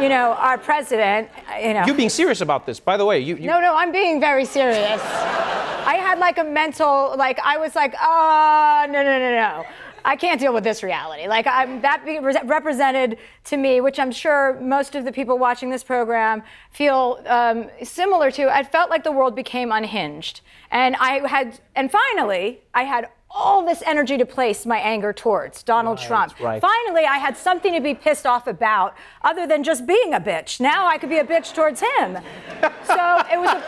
you 0.00 0.08
know, 0.08 0.34
our 0.38 0.56
president. 0.56 1.28
You 1.60 1.74
know, 1.74 1.84
You're 1.86 1.96
being 1.96 2.08
serious 2.08 2.40
about 2.40 2.64
this, 2.66 2.80
by 2.80 2.96
the 2.96 3.04
way. 3.04 3.20
You, 3.20 3.36
you, 3.36 3.46
No, 3.46 3.60
no, 3.60 3.74
I'm 3.76 3.92
being 3.92 4.20
very 4.20 4.44
serious. 4.46 5.00
I 5.02 5.96
had 6.00 6.18
like 6.18 6.38
a 6.38 6.44
mental, 6.44 7.14
like 7.18 7.38
I 7.44 7.58
was 7.58 7.74
like, 7.74 7.94
oh, 8.00 8.86
no, 8.88 9.02
no, 9.02 9.18
no, 9.18 9.30
no. 9.34 9.66
I 10.04 10.16
can't 10.16 10.38
deal 10.38 10.52
with 10.52 10.64
this 10.64 10.82
reality. 10.82 11.26
Like 11.26 11.46
I'm, 11.46 11.80
that 11.80 12.02
re- 12.04 12.36
represented 12.44 13.18
to 13.44 13.56
me, 13.56 13.80
which 13.80 13.98
I'm 13.98 14.12
sure 14.12 14.60
most 14.60 14.94
of 14.94 15.04
the 15.04 15.12
people 15.12 15.38
watching 15.38 15.70
this 15.70 15.82
program 15.82 16.42
feel 16.70 17.22
um, 17.26 17.70
similar 17.82 18.30
to. 18.32 18.54
I 18.54 18.64
felt 18.64 18.90
like 18.90 19.02
the 19.02 19.12
world 19.12 19.34
became 19.34 19.72
unhinged, 19.72 20.42
and 20.70 20.94
I 20.96 21.26
had, 21.26 21.58
and 21.74 21.90
finally, 21.90 22.60
I 22.74 22.82
had 22.82 23.08
all 23.30 23.64
this 23.66 23.82
energy 23.84 24.16
to 24.16 24.24
place 24.24 24.64
my 24.64 24.78
anger 24.78 25.12
towards 25.12 25.64
Donald 25.64 25.98
Trump. 25.98 26.38
right. 26.38 26.60
Finally, 26.60 27.04
I 27.04 27.18
had 27.18 27.36
something 27.36 27.72
to 27.72 27.80
be 27.80 27.92
pissed 27.92 28.26
off 28.26 28.46
about, 28.46 28.94
other 29.22 29.46
than 29.46 29.64
just 29.64 29.86
being 29.86 30.14
a 30.14 30.20
bitch. 30.20 30.60
Now 30.60 30.86
I 30.86 30.98
could 30.98 31.08
be 31.08 31.18
a 31.18 31.24
bitch 31.24 31.52
towards 31.52 31.80
him. 31.80 32.14
so 32.86 33.22
it 33.32 33.40
was 33.40 33.50
a 33.50 33.62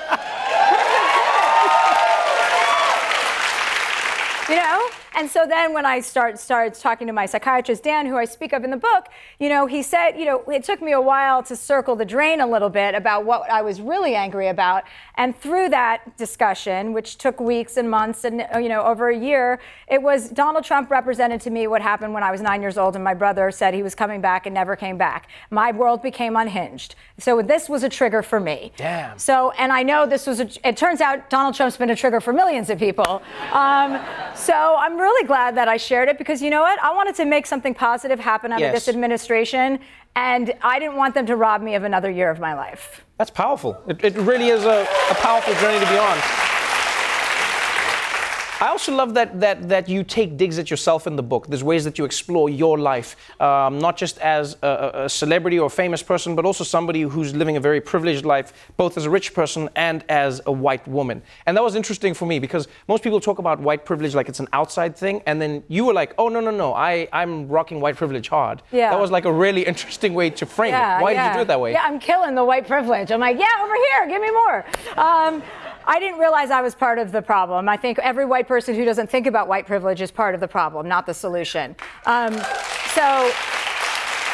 you 4.52 4.56
know 4.56 4.88
And 5.16 5.30
so 5.30 5.46
then 5.46 5.72
when 5.72 5.86
I 5.86 6.00
start 6.00 6.38
started 6.38 6.74
talking 6.74 7.06
to 7.06 7.12
my 7.14 7.24
psychiatrist 7.24 7.82
Dan, 7.82 8.04
who 8.04 8.18
I 8.18 8.26
speak 8.26 8.52
of 8.52 8.64
in 8.64 8.70
the 8.70 8.76
book, 8.76 9.06
you 9.40 9.48
know, 9.48 9.64
he 9.64 9.82
said, 9.82 10.10
you 10.10 10.26
know, 10.26 10.42
it 10.42 10.62
took 10.62 10.82
me 10.82 10.92
a 10.92 11.00
while 11.00 11.42
to 11.44 11.56
circle 11.56 11.96
the 11.96 12.04
drain 12.04 12.42
a 12.42 12.46
little 12.46 12.68
bit 12.68 12.94
about 12.94 13.24
what 13.24 13.50
I 13.50 13.62
was 13.62 13.80
really 13.80 14.14
angry 14.14 14.48
about, 14.48 14.84
and 15.16 15.34
through 15.34 15.70
that 15.70 16.18
discussion, 16.18 16.92
which 16.92 17.16
took 17.16 17.40
weeks 17.40 17.78
and 17.78 17.90
months 17.90 18.24
and 18.24 18.46
uh, 18.54 18.58
you 18.58 18.68
know 18.68 18.82
over 18.82 19.08
a 19.08 19.16
year, 19.16 19.58
it 19.88 20.02
was 20.02 20.28
Donald 20.28 20.64
Trump 20.64 20.90
represented 20.90 21.40
to 21.40 21.50
me 21.50 21.66
what 21.66 21.80
happened 21.80 22.12
when 22.12 22.22
I 22.22 22.30
was 22.30 22.42
nine 22.42 22.60
years 22.60 22.76
old 22.76 22.94
and 22.94 23.02
my 23.02 23.14
brother 23.14 23.50
said 23.50 23.72
he 23.72 23.82
was 23.82 23.94
coming 23.94 24.20
back 24.20 24.44
and 24.44 24.52
never 24.52 24.76
came 24.76 24.98
back. 24.98 25.30
My 25.50 25.72
world 25.72 26.02
became 26.02 26.36
unhinged. 26.36 26.94
So 27.18 27.40
this 27.40 27.70
was 27.70 27.82
a 27.82 27.88
trigger 27.88 28.22
for 28.22 28.38
me. 28.38 28.72
Damn. 28.76 29.18
So, 29.18 29.52
and 29.52 29.72
I 29.72 29.82
know 29.82 30.04
this 30.04 30.26
was, 30.26 30.40
a, 30.40 30.68
it 30.68 30.76
turns 30.76 31.00
out 31.00 31.30
Donald 31.30 31.54
Trump's 31.54 31.78
been 31.78 31.88
a 31.88 31.96
trigger 31.96 32.20
for 32.20 32.34
millions 32.34 32.68
of 32.68 32.78
people. 32.78 33.22
Um, 33.52 33.98
so 34.34 34.76
I'm 34.78 34.98
really 34.98 35.05
glad 35.26 35.56
that 35.56 35.68
I 35.68 35.76
shared 35.76 36.08
it 36.08 36.18
because 36.18 36.42
you 36.42 36.50
know 36.50 36.62
what? 36.62 36.82
I 36.82 36.92
wanted 36.94 37.14
to 37.16 37.24
make 37.24 37.46
something 37.46 37.74
positive 37.74 38.18
happen 38.20 38.52
out 38.52 38.60
Yes. 38.60 38.68
of 38.68 38.74
this 38.74 38.88
administration, 38.88 39.78
and 40.14 40.52
I 40.62 40.78
didn't 40.78 40.96
want 40.96 41.14
them 41.14 41.26
to 41.26 41.36
rob 41.36 41.62
me 41.62 41.74
of 41.74 41.84
another 41.84 42.10
year 42.10 42.30
of 42.30 42.38
my 42.40 42.54
life. 42.54 43.04
That's 43.18 43.30
powerful. 43.30 43.82
It, 43.86 44.02
it 44.04 44.14
really 44.16 44.48
is 44.48 44.64
a, 44.64 44.86
a 45.10 45.14
powerful 45.14 45.54
journey 45.54 45.78
to 45.84 45.90
be 45.90 45.98
on. 45.98 46.55
I 48.58 48.68
also 48.68 48.94
love 48.94 49.12
that, 49.14 49.38
that, 49.40 49.68
that 49.68 49.86
you 49.86 50.02
take 50.02 50.38
digs 50.38 50.58
at 50.58 50.70
yourself 50.70 51.06
in 51.06 51.14
the 51.14 51.22
book. 51.22 51.46
There's 51.46 51.62
ways 51.62 51.84
that 51.84 51.98
you 51.98 52.06
explore 52.06 52.48
your 52.48 52.78
life, 52.78 53.14
um, 53.38 53.78
not 53.78 53.98
just 53.98 54.16
as 54.18 54.56
a, 54.62 54.66
a- 54.94 55.04
a 55.04 55.08
celebrity 55.10 55.58
or 55.58 55.68
famous 55.68 56.02
person, 56.02 56.34
but 56.34 56.46
also 56.46 56.64
somebody 56.64 57.02
who's 57.02 57.34
living 57.34 57.58
a 57.58 57.60
very 57.60 57.82
privileged 57.82 58.24
life, 58.24 58.54
both 58.78 58.96
as 58.96 59.04
a 59.04 59.10
rich 59.10 59.34
person 59.34 59.68
and 59.76 60.04
as 60.08 60.40
a 60.46 60.52
white 60.52 60.88
woman. 60.88 61.20
And 61.44 61.54
that 61.54 61.62
was 61.62 61.74
interesting 61.74 62.14
for 62.14 62.24
me 62.24 62.38
because 62.38 62.66
most 62.88 63.02
people 63.02 63.20
talk 63.20 63.38
about 63.38 63.60
white 63.60 63.84
privilege 63.84 64.14
like 64.14 64.26
it's 64.28 64.40
an 64.40 64.48
outside 64.54 64.96
thing, 64.96 65.22
and 65.26 65.40
then 65.40 65.62
you 65.68 65.84
were 65.84 65.92
like, 65.92 66.14
oh, 66.16 66.28
no, 66.28 66.40
no, 66.40 66.50
no, 66.50 66.72
I, 66.72 67.08
I'm 67.12 67.48
rocking 67.48 67.78
white 67.80 67.96
privilege 67.96 68.28
hard. 68.28 68.62
Yeah. 68.72 68.88
That 68.90 68.98
was 69.00 69.10
like 69.10 69.26
a 69.26 69.32
really 69.32 69.66
interesting 69.66 70.14
way 70.14 70.30
to 70.30 70.46
frame 70.46 70.72
it. 70.74 71.02
Why 71.02 71.12
did 71.12 71.26
you 71.26 71.32
do 71.34 71.40
it 71.40 71.48
that 71.48 71.60
way? 71.60 71.72
Yeah, 71.72 71.82
I'm 71.84 71.98
killing 71.98 72.34
the 72.34 72.44
white 72.44 72.66
privilege. 72.66 73.10
I'm 73.12 73.20
like, 73.20 73.38
yeah, 73.38 73.62
over 73.62 73.74
here, 73.74 74.08
give 74.08 74.22
me 74.22 74.30
more. 74.30 74.64
Um, 74.96 75.42
I 75.86 76.00
didn't 76.00 76.18
realize 76.18 76.50
I 76.50 76.60
was 76.62 76.74
part 76.74 76.98
of 76.98 77.12
the 77.12 77.22
problem. 77.22 77.68
I 77.68 77.76
think 77.76 77.98
every 78.00 78.24
white 78.24 78.48
person 78.48 78.74
who 78.74 78.84
doesn't 78.84 79.08
think 79.08 79.26
about 79.26 79.46
white 79.46 79.66
privilege 79.66 80.00
is 80.00 80.10
part 80.10 80.34
of 80.34 80.40
the 80.40 80.48
problem, 80.48 80.88
not 80.88 81.06
the 81.06 81.14
solution. 81.14 81.76
Um, 82.06 82.34
so 82.94 83.30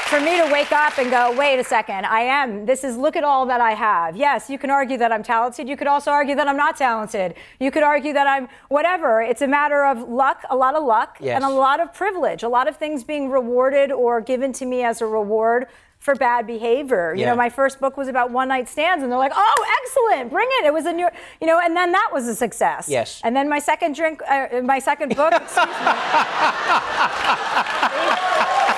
for 0.07 0.21
me 0.21 0.37
to 0.37 0.49
wake 0.53 0.73
up 0.73 0.99
and 0.99 1.11
go, 1.11 1.35
wait 1.37 1.59
a 1.59 1.65
second, 1.65 2.05
I 2.07 2.21
am, 2.21 2.67
this 2.67 2.85
is, 2.85 2.97
look 2.97 3.17
at 3.17 3.25
all 3.25 3.47
that 3.47 3.61
I 3.61 3.73
have. 3.73 4.15
Yes, 4.17 4.49
you 4.51 4.59
can 4.59 4.71
argue 4.71 4.99
that 4.99 5.11
I'm 5.13 5.23
talented. 5.23 5.69
You 5.69 5.77
could 5.77 5.87
also 5.87 6.11
argue 6.11 6.35
that 6.35 6.47
I'm 6.49 6.57
not 6.57 6.77
talented. 6.77 7.35
You 7.61 7.71
could 7.71 7.83
argue 7.83 8.13
that 8.13 8.27
I'm 8.27 8.49
whatever. 8.69 9.23
It's 9.23 9.41
a 9.43 9.47
matter 9.49 9.85
of 9.85 10.09
luck, 10.09 10.43
a 10.51 10.57
lot 10.57 10.75
of 10.75 10.85
luck, 10.85 11.17
Yes. 11.21 11.37
and 11.37 11.45
a 11.45 11.49
lot 11.55 11.81
of 11.81 11.95
privilege, 11.95 12.43
a 12.43 12.49
lot 12.49 12.69
of 12.69 12.77
things 12.77 13.05
being 13.05 13.31
rewarded 13.31 13.91
or 13.93 14.21
given 14.21 14.53
to 14.55 14.67
me 14.67 14.83
as 14.85 15.01
a 15.01 15.07
reward 15.07 15.67
for 16.03 16.17
bad 16.17 16.47
behavior. 16.49 17.15
You 17.15 17.21
Yeah. 17.23 17.31
know, 17.31 17.37
my 17.37 17.49
first 17.49 17.79
book 17.81 17.97
was 17.97 18.09
about 18.09 18.33
one 18.33 18.49
night 18.49 18.69
stands, 18.69 19.05
and 19.05 19.13
they're 19.13 19.19
like, 19.21 19.31
"Oh, 19.37 19.67
excellent, 19.83 20.31
bring 20.33 20.49
it." 20.59 20.65
It 20.67 20.73
was 20.75 20.85
a 20.85 20.93
new, 20.93 21.09
you 21.41 21.47
know, 21.47 21.61
and 21.61 21.77
then 21.77 21.93
that 21.93 22.11
was 22.13 22.27
a 22.27 22.35
success. 22.35 22.89
Yes. 22.89 23.21
And 23.23 23.37
then 23.37 23.49
my 23.49 23.61
second 23.61 23.95
drink, 23.95 24.21
uh, 24.29 24.49
my 24.65 24.81
second 24.81 25.15
book. 25.15 25.33
excuse 25.43 25.65
me. 25.67 25.73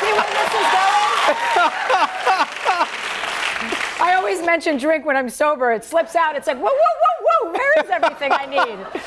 See 0.01 0.13
where 0.13 0.31
this 0.39 0.53
is 0.61 0.69
going? 0.77 1.35
I 4.01 4.15
always 4.17 4.43
mention 4.45 4.77
drink 4.77 5.07
when 5.07 5.17
I'm 5.17 5.31
sober. 5.31 5.73
It 5.73 5.83
slips 5.85 6.15
out. 6.15 6.37
It's 6.37 6.47
like, 6.47 6.59
whoa, 6.59 6.65
whoa, 6.65 6.95
whoa, 7.03 7.04
Where 7.53 7.85
is 7.85 7.91
everything 7.91 8.33
I 8.33 8.47
need? 8.47 8.87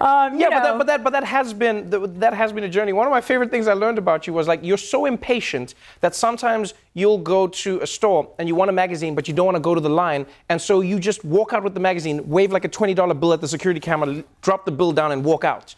Um, 0.00 0.38
yeah, 0.40 0.48
but 0.48 0.62
that, 0.62 0.78
but 0.78 0.86
that 0.86 1.04
but 1.04 1.10
that 1.12 1.24
has 1.24 1.52
been 1.52 1.90
that 2.20 2.32
has 2.32 2.54
been 2.54 2.64
a 2.64 2.68
journey. 2.70 2.94
One 2.94 3.06
of 3.06 3.10
my 3.10 3.20
favorite 3.20 3.50
things 3.50 3.68
I 3.68 3.74
learned 3.74 3.98
about 3.98 4.26
you 4.26 4.32
was 4.32 4.48
like 4.48 4.60
you're 4.62 4.78
so 4.78 5.04
impatient 5.04 5.74
that 6.00 6.14
sometimes 6.14 6.72
you'll 6.94 7.18
go 7.18 7.46
to 7.48 7.80
a 7.82 7.86
store 7.86 8.30
and 8.38 8.48
you 8.48 8.54
want 8.54 8.70
a 8.70 8.72
magazine, 8.72 9.14
but 9.14 9.28
you 9.28 9.34
don't 9.34 9.44
want 9.44 9.56
to 9.56 9.60
go 9.60 9.74
to 9.74 9.80
the 9.80 9.90
line, 9.90 10.24
and 10.48 10.58
so 10.58 10.80
you 10.80 10.98
just 10.98 11.22
walk 11.22 11.52
out 11.52 11.62
with 11.62 11.74
the 11.74 11.80
magazine, 11.80 12.26
wave 12.30 12.50
like 12.50 12.64
a 12.64 12.68
twenty 12.68 12.94
dollar 12.94 13.12
bill 13.12 13.34
at 13.34 13.42
the 13.42 13.48
security 13.48 13.80
camera, 13.80 14.24
drop 14.40 14.64
the 14.64 14.72
bill 14.72 14.92
down, 14.92 15.12
and 15.12 15.22
walk 15.22 15.44
out. 15.44 15.74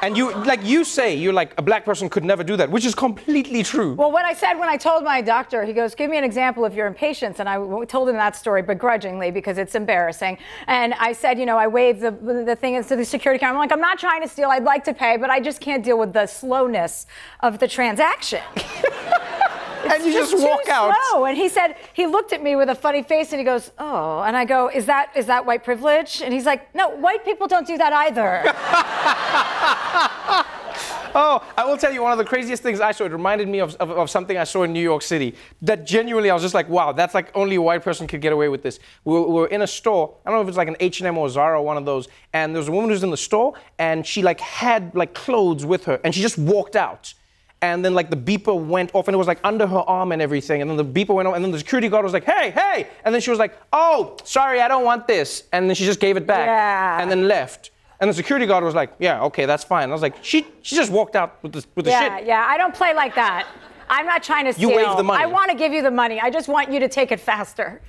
And 0.00 0.16
you 0.16 0.32
like 0.44 0.64
you 0.64 0.84
say 0.84 1.14
you're 1.14 1.32
like 1.32 1.54
a 1.58 1.62
black 1.62 1.84
person 1.84 2.08
could 2.08 2.24
never 2.24 2.44
do 2.44 2.56
that, 2.56 2.70
which 2.70 2.84
is 2.84 2.94
completely 2.94 3.62
true. 3.62 3.94
Well, 3.94 4.12
what 4.12 4.24
I 4.24 4.32
said 4.32 4.54
when 4.54 4.68
I 4.68 4.76
told 4.76 5.02
my 5.04 5.20
doctor, 5.20 5.64
he 5.64 5.72
goes, 5.72 5.94
"Give 5.94 6.10
me 6.10 6.18
an 6.18 6.24
example 6.24 6.64
of 6.64 6.74
your 6.74 6.86
impatience," 6.86 7.40
and 7.40 7.48
I 7.48 7.56
told 7.86 8.08
him 8.08 8.16
that 8.16 8.36
story 8.36 8.62
begrudgingly 8.62 9.30
because 9.30 9.58
it's 9.58 9.74
embarrassing. 9.74 10.38
And 10.66 10.94
I 10.94 11.12
said, 11.12 11.38
you 11.38 11.46
know, 11.46 11.58
I 11.58 11.66
waved 11.66 12.00
the 12.00 12.12
the 12.12 12.56
thing 12.56 12.82
to 12.82 12.96
the 12.96 13.04
security 13.04 13.40
camera. 13.40 13.54
I'm 13.54 13.60
like, 13.60 13.72
I'm 13.72 13.80
not 13.80 13.98
trying 13.98 14.22
to 14.22 14.28
steal. 14.28 14.50
I'd 14.50 14.64
like 14.64 14.84
to 14.84 14.94
pay, 14.94 15.16
but 15.16 15.30
I 15.30 15.40
just 15.40 15.60
can't 15.60 15.84
deal 15.84 15.98
with 15.98 16.12
the 16.12 16.26
slowness 16.26 17.06
of 17.40 17.58
the 17.58 17.66
transaction. 17.66 18.42
and 19.92 20.04
you 20.04 20.12
just 20.12 20.36
walk 20.38 20.64
too 20.64 20.70
out. 20.70 20.94
Slow. 21.10 21.24
And 21.24 21.36
he 21.36 21.48
said 21.48 21.76
he 21.92 22.06
looked 22.06 22.32
at 22.32 22.42
me 22.42 22.56
with 22.56 22.68
a 22.68 22.74
funny 22.74 23.02
face 23.02 23.32
and 23.32 23.38
he 23.38 23.44
goes, 23.44 23.70
"Oh," 23.78 24.22
and 24.22 24.36
I 24.36 24.44
go, 24.44 24.68
"Is 24.68 24.86
that 24.86 25.10
is 25.16 25.26
that 25.26 25.44
white 25.46 25.64
privilege?" 25.64 26.22
And 26.22 26.32
he's 26.32 26.46
like, 26.46 26.74
"No, 26.74 26.88
white 26.90 27.24
people 27.24 27.46
don't 27.46 27.66
do 27.66 27.76
that 27.78 27.92
either." 27.92 28.54
Oh, 31.14 31.42
I 31.56 31.64
will 31.64 31.76
tell 31.76 31.92
you 31.92 32.02
one 32.02 32.12
of 32.12 32.18
the 32.18 32.24
craziest 32.24 32.62
things 32.62 32.80
I 32.80 32.92
saw. 32.92 33.04
It 33.04 33.12
reminded 33.12 33.48
me 33.48 33.60
of, 33.60 33.74
of, 33.76 33.90
of 33.90 34.10
something 34.10 34.36
I 34.36 34.44
saw 34.44 34.62
in 34.62 34.72
New 34.72 34.82
York 34.82 35.02
City. 35.02 35.34
That 35.62 35.86
genuinely, 35.86 36.30
I 36.30 36.34
was 36.34 36.42
just 36.42 36.54
like, 36.54 36.68
wow, 36.68 36.92
that's 36.92 37.14
like 37.14 37.30
only 37.34 37.56
a 37.56 37.62
white 37.62 37.82
person 37.82 38.06
could 38.06 38.20
get 38.20 38.32
away 38.32 38.48
with 38.48 38.62
this. 38.62 38.78
We 39.04 39.14
were, 39.14 39.26
we 39.26 39.32
were 39.32 39.46
in 39.46 39.62
a 39.62 39.66
store. 39.66 40.14
I 40.24 40.30
don't 40.30 40.38
know 40.38 40.42
if 40.42 40.48
it's 40.48 40.56
like 40.56 40.68
an 40.68 40.76
H&M 40.80 41.16
or 41.18 41.28
Zara 41.28 41.58
or 41.58 41.64
one 41.64 41.76
of 41.76 41.84
those. 41.84 42.08
And 42.32 42.54
there 42.54 42.60
was 42.60 42.68
a 42.68 42.72
woman 42.72 42.90
who 42.90 42.94
was 42.94 43.02
in 43.02 43.10
the 43.10 43.16
store, 43.16 43.54
and 43.78 44.06
she 44.06 44.22
like 44.22 44.40
had 44.40 44.94
like 44.94 45.14
clothes 45.14 45.64
with 45.64 45.84
her, 45.86 46.00
and 46.04 46.14
she 46.14 46.20
just 46.20 46.38
walked 46.38 46.76
out. 46.76 47.14
And 47.60 47.84
then 47.84 47.92
like 47.92 48.08
the 48.08 48.16
beeper 48.16 48.56
went 48.58 48.94
off, 48.94 49.08
and 49.08 49.14
it 49.14 49.18
was 49.18 49.26
like 49.26 49.40
under 49.42 49.66
her 49.66 49.78
arm 49.80 50.12
and 50.12 50.22
everything. 50.22 50.60
And 50.62 50.70
then 50.70 50.76
the 50.76 50.84
beeper 50.84 51.14
went 51.14 51.26
off, 51.26 51.34
and 51.34 51.44
then 51.44 51.50
the 51.50 51.58
security 51.58 51.88
guard 51.88 52.04
was 52.04 52.12
like, 52.12 52.24
"Hey, 52.24 52.50
hey!" 52.50 52.86
And 53.04 53.12
then 53.12 53.20
she 53.20 53.30
was 53.30 53.38
like, 53.40 53.58
"Oh, 53.72 54.16
sorry, 54.22 54.60
I 54.60 54.68
don't 54.68 54.84
want 54.84 55.08
this." 55.08 55.44
And 55.52 55.68
then 55.68 55.74
she 55.74 55.84
just 55.84 55.98
gave 55.98 56.16
it 56.16 56.26
back, 56.26 56.46
Yeah. 56.46 57.00
and 57.02 57.10
then 57.10 57.26
left. 57.26 57.70
And 58.00 58.08
the 58.08 58.14
security 58.14 58.46
guard 58.46 58.62
was 58.62 58.76
like, 58.76 58.92
"Yeah, 59.00 59.24
okay, 59.24 59.44
that's 59.44 59.64
fine." 59.64 59.84
And 59.84 59.92
I 59.92 59.94
was 59.94 60.02
like, 60.02 60.14
"She, 60.22 60.46
she 60.62 60.76
just 60.76 60.92
walked 60.92 61.16
out 61.16 61.42
with 61.42 61.52
the 61.52 61.64
with 61.74 61.84
the 61.86 61.90
yeah, 61.90 62.18
shit." 62.18 62.26
yeah. 62.26 62.44
Yeah, 62.44 62.46
I 62.48 62.56
don't 62.58 62.74
play 62.74 62.94
like 62.94 63.16
that. 63.16 63.44
I'm 63.90 64.06
not 64.06 64.22
trying 64.22 64.44
to 64.44 64.52
steal 64.52 64.70
You 64.70 64.76
wave 64.76 64.96
the 64.96 65.02
money. 65.02 65.22
I 65.24 65.26
want 65.26 65.50
to 65.50 65.56
give 65.56 65.72
you 65.72 65.82
the 65.82 65.90
money. 65.90 66.20
I 66.20 66.30
just 66.30 66.46
want 66.48 66.70
you 66.70 66.78
to 66.78 66.88
take 66.88 67.10
it 67.10 67.18
faster. 67.18 67.80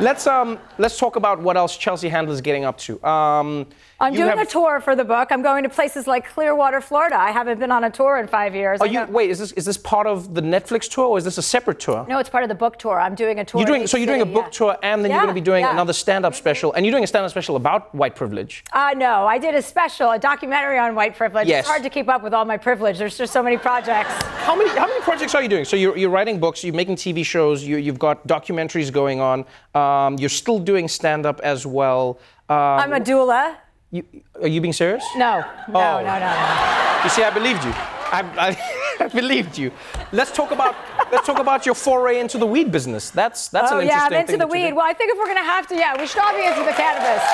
Let's 0.00 0.26
um 0.26 0.58
let's 0.78 0.96
talk 0.98 1.16
about 1.16 1.40
what 1.40 1.56
else 1.56 1.76
Chelsea 1.76 2.08
Handler's 2.08 2.40
getting 2.40 2.64
up 2.64 2.78
to. 2.78 3.04
Um, 3.04 3.66
I'm 4.00 4.14
doing 4.14 4.28
have- 4.28 4.38
a 4.38 4.46
tour 4.46 4.80
for 4.80 4.94
the 4.94 5.04
book. 5.04 5.28
I'm 5.32 5.42
going 5.42 5.64
to 5.64 5.68
places 5.68 6.06
like 6.06 6.24
Clearwater, 6.28 6.80
Florida. 6.80 7.16
I 7.16 7.32
haven't 7.32 7.58
been 7.58 7.72
on 7.72 7.82
a 7.82 7.90
tour 7.90 8.18
in 8.18 8.28
five 8.28 8.54
years. 8.54 8.80
Are 8.80 8.86
I 8.86 8.90
you 8.90 9.04
wait? 9.06 9.30
Is 9.30 9.40
this 9.40 9.52
is 9.52 9.64
this 9.64 9.76
part 9.76 10.06
of 10.06 10.34
the 10.34 10.40
Netflix 10.40 10.88
tour 10.88 11.06
or 11.06 11.18
is 11.18 11.24
this 11.24 11.36
a 11.38 11.42
separate 11.42 11.80
tour? 11.80 12.06
No, 12.08 12.18
it's 12.18 12.28
part 12.28 12.44
of 12.44 12.48
the 12.48 12.54
book 12.54 12.78
tour. 12.78 13.00
I'm 13.00 13.16
doing 13.16 13.40
a 13.40 13.44
tour. 13.44 13.60
You're 13.60 13.66
doing 13.66 13.86
so 13.88 13.96
you're 13.96 14.06
doing 14.06 14.22
a 14.22 14.26
book 14.26 14.46
yeah. 14.46 14.58
tour 14.58 14.76
and 14.82 15.04
then 15.04 15.10
you're 15.10 15.20
going 15.20 15.34
to 15.34 15.34
be 15.34 15.40
doing 15.40 15.64
yeah. 15.64 15.72
another 15.72 15.92
stand-up 15.92 16.34
special 16.34 16.72
and 16.74 16.86
you're 16.86 16.92
doing 16.92 17.04
a 17.04 17.08
stand-up 17.08 17.30
special 17.30 17.56
about 17.56 17.92
white 17.92 18.14
privilege. 18.14 18.64
Uh, 18.72 18.94
no, 18.96 19.26
I 19.26 19.38
did 19.38 19.54
a 19.56 19.62
special, 19.62 20.12
a 20.12 20.18
documentary 20.18 20.78
on 20.78 20.94
white 20.94 21.16
privilege. 21.16 21.48
Yes. 21.48 21.60
It's 21.60 21.68
hard 21.68 21.82
to 21.82 21.90
keep 21.90 22.08
up 22.08 22.22
with 22.22 22.32
all 22.32 22.44
my 22.44 22.56
privilege. 22.56 22.98
There's 22.98 23.18
just 23.18 23.32
so 23.32 23.42
many 23.42 23.56
projects. 23.56 24.10
How 24.46 24.54
many 24.56 24.70
how 24.70 24.86
many 24.86 25.00
projects 25.00 25.34
are 25.34 25.42
you 25.42 25.48
doing? 25.48 25.64
So 25.64 25.76
you're, 25.76 25.96
you're 25.96 26.10
writing 26.10 26.38
books, 26.38 26.62
you're 26.62 26.74
making 26.74 26.96
TV 26.96 27.24
shows, 27.24 27.64
you, 27.64 27.78
you've 27.78 27.98
got 27.98 28.26
documentaries 28.28 28.92
going 28.92 29.20
on. 29.20 29.44
Um, 29.74 30.18
you're 30.18 30.28
still 30.28 30.58
doing 30.58 30.88
stand-up 30.88 31.40
as 31.40 31.64
well. 31.66 32.18
Um, 32.48 32.56
I'm 32.56 32.92
a 32.92 33.00
doula. 33.00 33.56
You, 33.90 34.04
are 34.42 34.48
you 34.48 34.60
being 34.60 34.72
serious? 34.74 35.04
No, 35.16 35.40
no, 35.68 35.80
Oh. 35.80 35.98
no, 36.00 36.04
no, 36.04 36.18
no. 36.18 37.00
You 37.04 37.10
see, 37.10 37.22
I 37.22 37.30
believed 37.30 37.64
you. 37.64 37.72
I, 38.12 38.56
I, 39.00 39.08
believed 39.08 39.58
you. 39.58 39.72
Let's 40.12 40.32
talk 40.32 40.50
about 40.50 40.74
let's 41.12 41.26
talk 41.26 41.38
about 41.38 41.66
your 41.66 41.74
foray 41.74 42.20
into 42.20 42.38
the 42.38 42.46
weed 42.46 42.70
business. 42.72 43.10
That's 43.10 43.48
that's 43.48 43.72
oh 43.72 43.78
an 43.78 43.86
yeah, 43.86 44.04
interesting 44.04 44.16
I'm 44.16 44.20
into 44.20 44.36
the 44.38 44.46
weed. 44.46 44.72
Well, 44.72 44.86
I 44.86 44.92
think 44.92 45.12
if 45.12 45.18
we're 45.18 45.26
gonna 45.26 45.40
have 45.40 45.66
to, 45.68 45.74
yeah, 45.74 46.00
we 46.00 46.06
should 46.06 46.22
all 46.22 46.34
be 46.34 46.44
into 46.44 46.64
the 46.64 46.72
cannabis. 46.72 47.24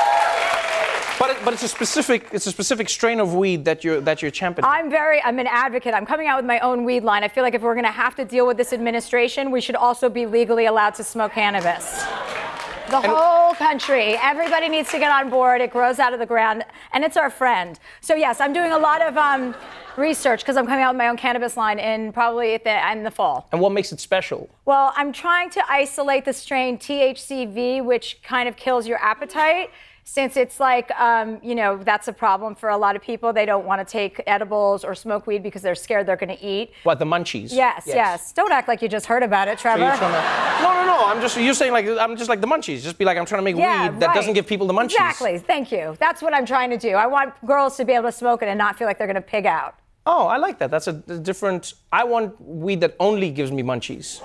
But 1.19 1.31
it, 1.31 1.37
but 1.45 1.55
it's 1.55 1.63
a 1.63 1.69
specific 1.69 2.29
it's 2.33 2.47
a 2.47 2.51
specific 2.51 2.89
strain 2.89 3.21
of 3.21 3.35
weed 3.35 3.65
that 3.67 3.85
you're 3.85 4.01
that 4.01 4.21
you're 4.21 4.33
championing. 4.33 4.69
I'm 4.69 4.91
very, 4.91 5.23
I'm 5.23 5.39
an 5.39 5.47
advocate. 5.47 5.95
I'm 5.95 6.07
coming 6.07 6.27
out 6.27 6.39
with 6.39 6.47
my 6.47 6.59
own 6.59 6.85
weed 6.85 7.05
line. 7.05 7.23
I 7.23 7.29
feel 7.29 7.45
like 7.45 7.55
if 7.55 7.63
we're 7.63 7.75
going 7.75 7.85
to 7.85 7.93
have 7.93 8.17
to 8.17 8.25
deal 8.25 8.47
with 8.47 8.57
this 8.57 8.73
administration, 8.73 9.53
we 9.53 9.61
should 9.61 9.77
also 9.77 10.09
be 10.09 10.27
legally 10.27 10.67
allowed 10.67 10.95
to 10.97 11.05
smoke 11.05 11.33
cannabis. 11.33 12.05
The 12.91 13.01
whole 13.01 13.55
country, 13.55 14.17
everybody 14.21 14.69
needs 14.69 14.91
to 14.91 14.99
get 14.99 15.11
on 15.11 15.31
board. 15.31 15.63
It 15.63 15.71
grows 15.71 15.99
out 15.99 16.13
of 16.13 16.19
the 16.19 16.27
ground, 16.27 16.65
and 16.93 17.03
it's 17.03 17.17
our 17.17 17.31
friend. 17.31 17.79
So 18.03 18.15
yes, 18.15 18.41
I'm 18.41 18.53
doing 18.53 18.73
a 18.73 18.79
lot 18.79 19.01
of 19.01 19.17
um, 19.17 19.55
research 19.97 20.41
because 20.41 20.57
I'm 20.57 20.67
coming 20.67 20.85
out 20.85 20.95
with 20.95 20.99
my 20.99 21.09
own 21.09 21.17
cannabis 21.17 21.57
line 21.57 21.79
in 21.79 22.13
probably 22.13 22.55
at 22.55 22.63
the 22.65 22.93
in 22.93 23.03
the 23.03 23.11
fall. 23.11 23.49
and 23.53 23.61
what 23.61 23.73
makes 23.73 23.91
it 23.91 24.01
special? 24.01 24.51
Well, 24.67 24.93
I'm 24.97 25.13
trying 25.13 25.49
to 25.51 25.63
isolate 25.69 26.27
the 26.27 26.33
strain 26.35 26.77
THCV, 26.77 27.83
which 27.83 28.19
kind 28.23 28.49
of 28.49 28.57
kills 28.57 28.87
your 28.87 28.99
appetite. 28.99 29.71
Since 30.07 30.37
it's 30.37 30.61
like, 30.61 30.91
um, 31.01 31.39
you 31.43 31.55
know, 31.55 31.79
that's 31.79 32.09
a 32.09 32.13
problem 32.13 32.55
for 32.55 32.69
a 32.69 32.77
lot 32.77 32.95
of 32.95 33.03
people. 33.03 33.33
They 33.33 33.47
don't 33.47 33.65
want 33.65 33.87
to 33.87 33.91
take 33.91 34.21
edibles 34.27 34.85
or 34.85 34.95
smoke 34.95 35.27
weed 35.27 35.43
because 35.43 35.63
they're 35.63 35.75
scared 35.75 36.07
they're 36.07 36.17
going 36.17 36.37
to 36.37 36.45
eat. 36.45 36.73
What 36.83 36.99
the 36.99 37.07
munchies? 37.07 37.53
Yes, 37.53 37.85
yes, 37.87 38.33
Don't 38.33 38.53
act 38.53 38.69
like 38.69 38.83
you 38.83 38.89
just 38.89 39.07
heard 39.07 39.23
about 39.23 39.49
it, 39.49 39.59
Trevor. 39.59 39.79
to- 39.97 40.01
no, 40.63 40.73
no, 40.75 40.85
no. 40.87 41.05
I'm 41.07 41.21
just 41.23 41.37
you're 41.39 41.55
saying 41.55 41.73
like 41.73 41.87
I'm 41.89 42.17
just 42.17 42.29
like 42.29 42.41
the 42.41 42.47
munchies. 42.47 42.83
Just 42.83 42.99
be 42.99 43.05
like 43.05 43.17
I'm 43.19 43.25
trying 43.27 43.41
to 43.41 43.45
make 43.45 43.57
Yeah, 43.57 43.91
weed 43.91 44.01
that 44.01 44.09
right. 44.09 44.15
doesn't 44.15 44.35
give 44.35 44.47
people 44.47 44.67
the 44.67 44.75
munchies. 44.75 44.85
Exactly. 44.95 45.39
Thank 45.39 45.73
you. 45.73 45.97
That's 45.99 46.21
what 46.23 46.35
I'm 46.35 46.47
trying 46.47 46.71
to 46.71 46.79
do. 46.79 46.91
I 46.91 47.07
want 47.07 47.35
girls 47.47 47.77
to 47.79 47.85
be 47.85 47.93
able 47.95 48.09
to 48.09 48.13
smoke 48.13 48.43
it 48.43 48.49
and 48.49 48.59
not 48.59 48.77
feel 48.79 48.87
like 48.87 48.99
they're 48.99 49.07
going 49.07 49.15
to 49.17 49.21
pig 49.23 49.47
out. 49.47 49.75
Oh, 50.07 50.27
I 50.27 50.37
like 50.37 50.59
that. 50.59 50.71
That's 50.71 50.87
a 50.87 50.93
different. 50.93 51.73
I 51.91 52.05
want 52.05 52.39
weed 52.41 52.83
that 52.83 52.95
only 53.01 53.31
gives 53.31 53.51
me 53.51 53.63
munchies. 53.63 54.21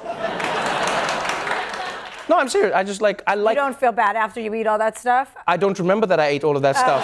No, 2.30 2.38
I'm 2.38 2.48
serious. 2.50 2.74
I 2.76 2.84
just 2.84 3.02
like 3.02 3.22
I 3.28 3.36
like. 3.36 3.56
you 3.56 3.62
don't 3.62 3.76
feel 3.78 3.92
bad 3.92 4.16
after 4.16 4.40
you 4.40 4.54
eat 4.54 4.68
all 4.68 4.78
that 4.78 4.98
stuff? 4.98 5.36
I 5.48 5.58
don't 5.58 5.78
remember 5.80 6.06
that 6.08 6.20
I 6.20 6.28
ate 6.28 6.44
all 6.44 6.56
of 6.56 6.62
that 6.62 6.76
Oh. 6.78 6.80
stuff. 6.80 7.04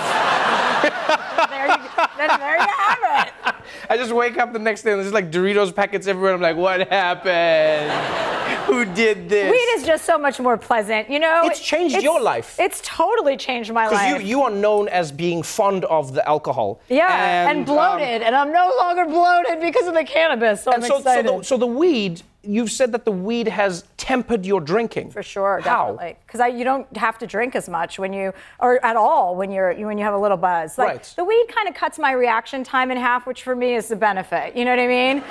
there, 1.49 1.67
you, 1.67 1.77
go. 1.77 2.05
then 2.17 2.39
there 2.39 2.57
you 2.57 2.67
have 2.77 3.27
it. 3.27 3.55
I 3.89 3.97
just 3.97 4.11
wake 4.11 4.38
up 4.38 4.53
the 4.53 4.59
next 4.59 4.83
day 4.83 4.91
and 4.93 5.01
there's 5.01 5.13
like 5.13 5.31
Doritos 5.31 5.75
packets 5.75 6.07
everywhere. 6.07 6.33
I'm 6.33 6.41
like, 6.41 6.55
what 6.57 6.88
happened? 6.89 7.91
Who 8.65 8.85
did 8.85 9.29
this? 9.29 9.51
Weed 9.51 9.79
is 9.79 9.85
just 9.85 10.05
so 10.05 10.17
much 10.17 10.39
more 10.39 10.57
pleasant, 10.57 11.09
you 11.09 11.19
know. 11.19 11.41
It's 11.45 11.59
changed 11.59 12.01
your 12.01 12.19
life. 12.21 12.55
It's 12.59 12.81
totally 12.83 13.38
changed 13.38 13.71
my 13.71 13.88
life. 13.88 13.91
Because 13.91 14.21
you, 14.23 14.27
you 14.27 14.41
are 14.43 14.49
known 14.49 14.88
as 14.89 15.11
being 15.11 15.43
fond 15.43 15.85
of 15.85 16.13
the 16.13 16.27
alcohol. 16.27 16.81
yeah, 16.89 17.49
and, 17.49 17.59
um, 17.59 17.65
bloated, 17.65 18.21
and 18.21 18.35
I'm 18.35 18.51
no 18.51 18.71
longer 18.79 19.05
bloated 19.05 19.61
because 19.61 19.88
of 19.88 19.93
the 19.93 20.03
cannabis. 20.03 20.63
So 20.63 20.71
and 20.71 20.83
I'm 20.83 20.89
so, 20.89 21.01
so, 21.01 21.21
the, 21.23 21.43
so 21.43 21.57
the 21.57 21.67
weed, 21.67 22.21
you've 22.45 22.71
said 22.71 22.91
that 22.91 23.05
the 23.05 23.12
weed 23.12 23.47
has 23.47 23.84
tempered 23.97 24.45
your 24.45 24.62
drinking. 24.62 25.12
For 25.12 25.23
sure, 25.23 25.60
How? 25.63 25.91
definitely. 25.93 26.17
Because 26.25 26.53
you 26.53 26.63
don't 26.63 26.86
have 26.97 27.17
to 27.19 27.27
drink 27.27 27.55
as 27.55 27.67
much 27.69 27.97
when 27.99 28.13
you, 28.13 28.34
or 28.60 28.84
at 28.86 28.95
all 28.95 29.36
when 29.36 29.51
you're 29.51 29.73
when 29.86 29.97
you 29.97 30.03
have 30.03 30.13
a 30.13 30.17
little 30.17 30.38
buzz. 30.38 30.77
Like 30.77 30.88
Right. 30.89 31.13
the 31.15 31.23
weed 31.23 31.45
kind 31.53 31.67
of 31.67 31.75
cuts 31.75 31.97
my 31.99 32.12
reaction 32.12 32.63
time 32.63 32.91
in 32.91 32.97
half, 32.97 33.25
which 33.27 33.43
for 33.43 33.55
me 33.55 33.75
is 33.75 33.88
the 33.88 33.95
benefit. 33.95 34.55
You 34.55 34.65
know 34.65 34.71
what 34.71 34.79
I 34.79 34.88
mean? 34.88 35.23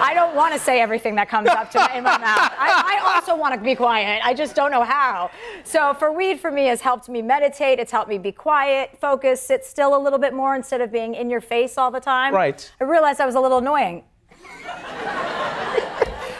I 0.00 0.12
don't 0.14 0.34
want 0.36 0.54
to 0.54 0.60
say 0.60 0.80
everything 0.80 1.14
that 1.16 1.28
comes 1.28 1.48
up 1.48 1.70
to 1.72 1.96
in 1.96 2.04
my 2.04 2.18
mouth. 2.18 2.52
I, 2.58 3.00
I 3.00 3.14
also 3.14 3.36
want 3.36 3.54
to 3.54 3.60
be 3.60 3.74
quiet. 3.74 4.20
I 4.24 4.34
just 4.34 4.54
don't 4.54 4.70
know 4.70 4.84
how. 4.84 5.30
So 5.64 5.94
for 5.94 6.12
weed, 6.12 6.40
for 6.40 6.50
me, 6.50 6.66
has 6.66 6.80
helped 6.80 7.08
me 7.08 7.22
meditate. 7.22 7.78
It's 7.78 7.92
helped 7.92 8.08
me 8.08 8.18
be 8.18 8.32
quiet, 8.32 8.96
focus, 9.00 9.40
sit 9.42 9.64
still 9.64 9.96
a 9.96 10.00
little 10.00 10.18
bit 10.18 10.34
more 10.34 10.54
instead 10.54 10.80
of 10.80 10.92
being 10.92 11.14
in 11.14 11.30
your 11.30 11.40
face 11.40 11.76
all 11.78 11.90
the 11.90 12.00
time. 12.00 12.34
Right. 12.34 12.70
I 12.80 12.84
realized 12.84 13.20
I 13.20 13.26
was 13.26 13.34
a 13.34 13.40
little 13.40 13.58
annoying. 13.58 14.04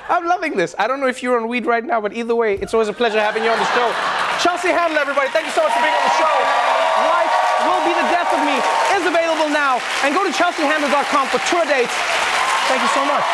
I'm 0.08 0.26
loving 0.26 0.56
this. 0.56 0.74
I 0.78 0.86
don't 0.88 1.00
know 1.00 1.06
if 1.06 1.22
you're 1.22 1.38
on 1.38 1.48
weed 1.48 1.66
right 1.66 1.84
now, 1.84 2.00
but 2.00 2.12
either 2.12 2.34
way, 2.34 2.54
it's 2.54 2.72
always 2.72 2.88
a 2.88 2.92
pleasure 2.92 3.20
having 3.20 3.44
you 3.44 3.50
on 3.50 3.58
the 3.58 3.70
show. 3.76 3.88
Chelsea 4.40 4.68
Handler, 4.68 5.00
everybody, 5.00 5.28
thank 5.30 5.46
you 5.46 5.52
so 5.52 5.62
much 5.62 5.72
for 5.72 5.82
being 5.82 5.92
on 5.94 6.04
the 6.04 6.16
show. 6.16 6.34
Life 7.12 7.34
Will 7.68 7.82
Be 7.84 7.92
the 7.92 8.08
Death 8.08 8.32
of 8.32 8.40
Me 8.46 8.56
is 8.96 9.04
available 9.04 9.48
now. 9.52 9.80
And 10.02 10.14
go 10.14 10.24
to 10.24 10.32
chelseahandler.com 10.32 11.28
for 11.28 11.38
tour 11.50 11.64
dates. 11.66 11.92
Thank 12.68 12.82
you 12.82 12.88
so 12.96 13.04
much. 13.04 13.24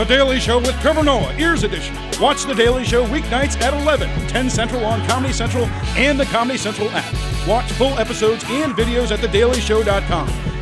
The 0.00 0.04
Daily 0.04 0.40
Show 0.40 0.58
with 0.58 0.80
Trevor 0.80 1.02
Noah, 1.02 1.34
Ears 1.36 1.62
Edition. 1.62 1.94
Watch 2.20 2.44
The 2.44 2.54
Daily 2.54 2.84
Show 2.84 3.04
weeknights 3.06 3.60
at 3.60 3.74
11, 3.74 4.08
10 4.28 4.48
Central 4.48 4.84
on 4.84 5.04
Comedy 5.06 5.32
Central 5.32 5.66
and 5.96 6.18
the 6.18 6.24
Comedy 6.26 6.56
Central 6.58 6.88
app. 6.92 7.46
Watch 7.46 7.70
full 7.72 7.98
episodes 7.98 8.44
and 8.48 8.72
videos 8.72 9.10
at 9.10 9.18
thedailyshow.com. 9.18 10.49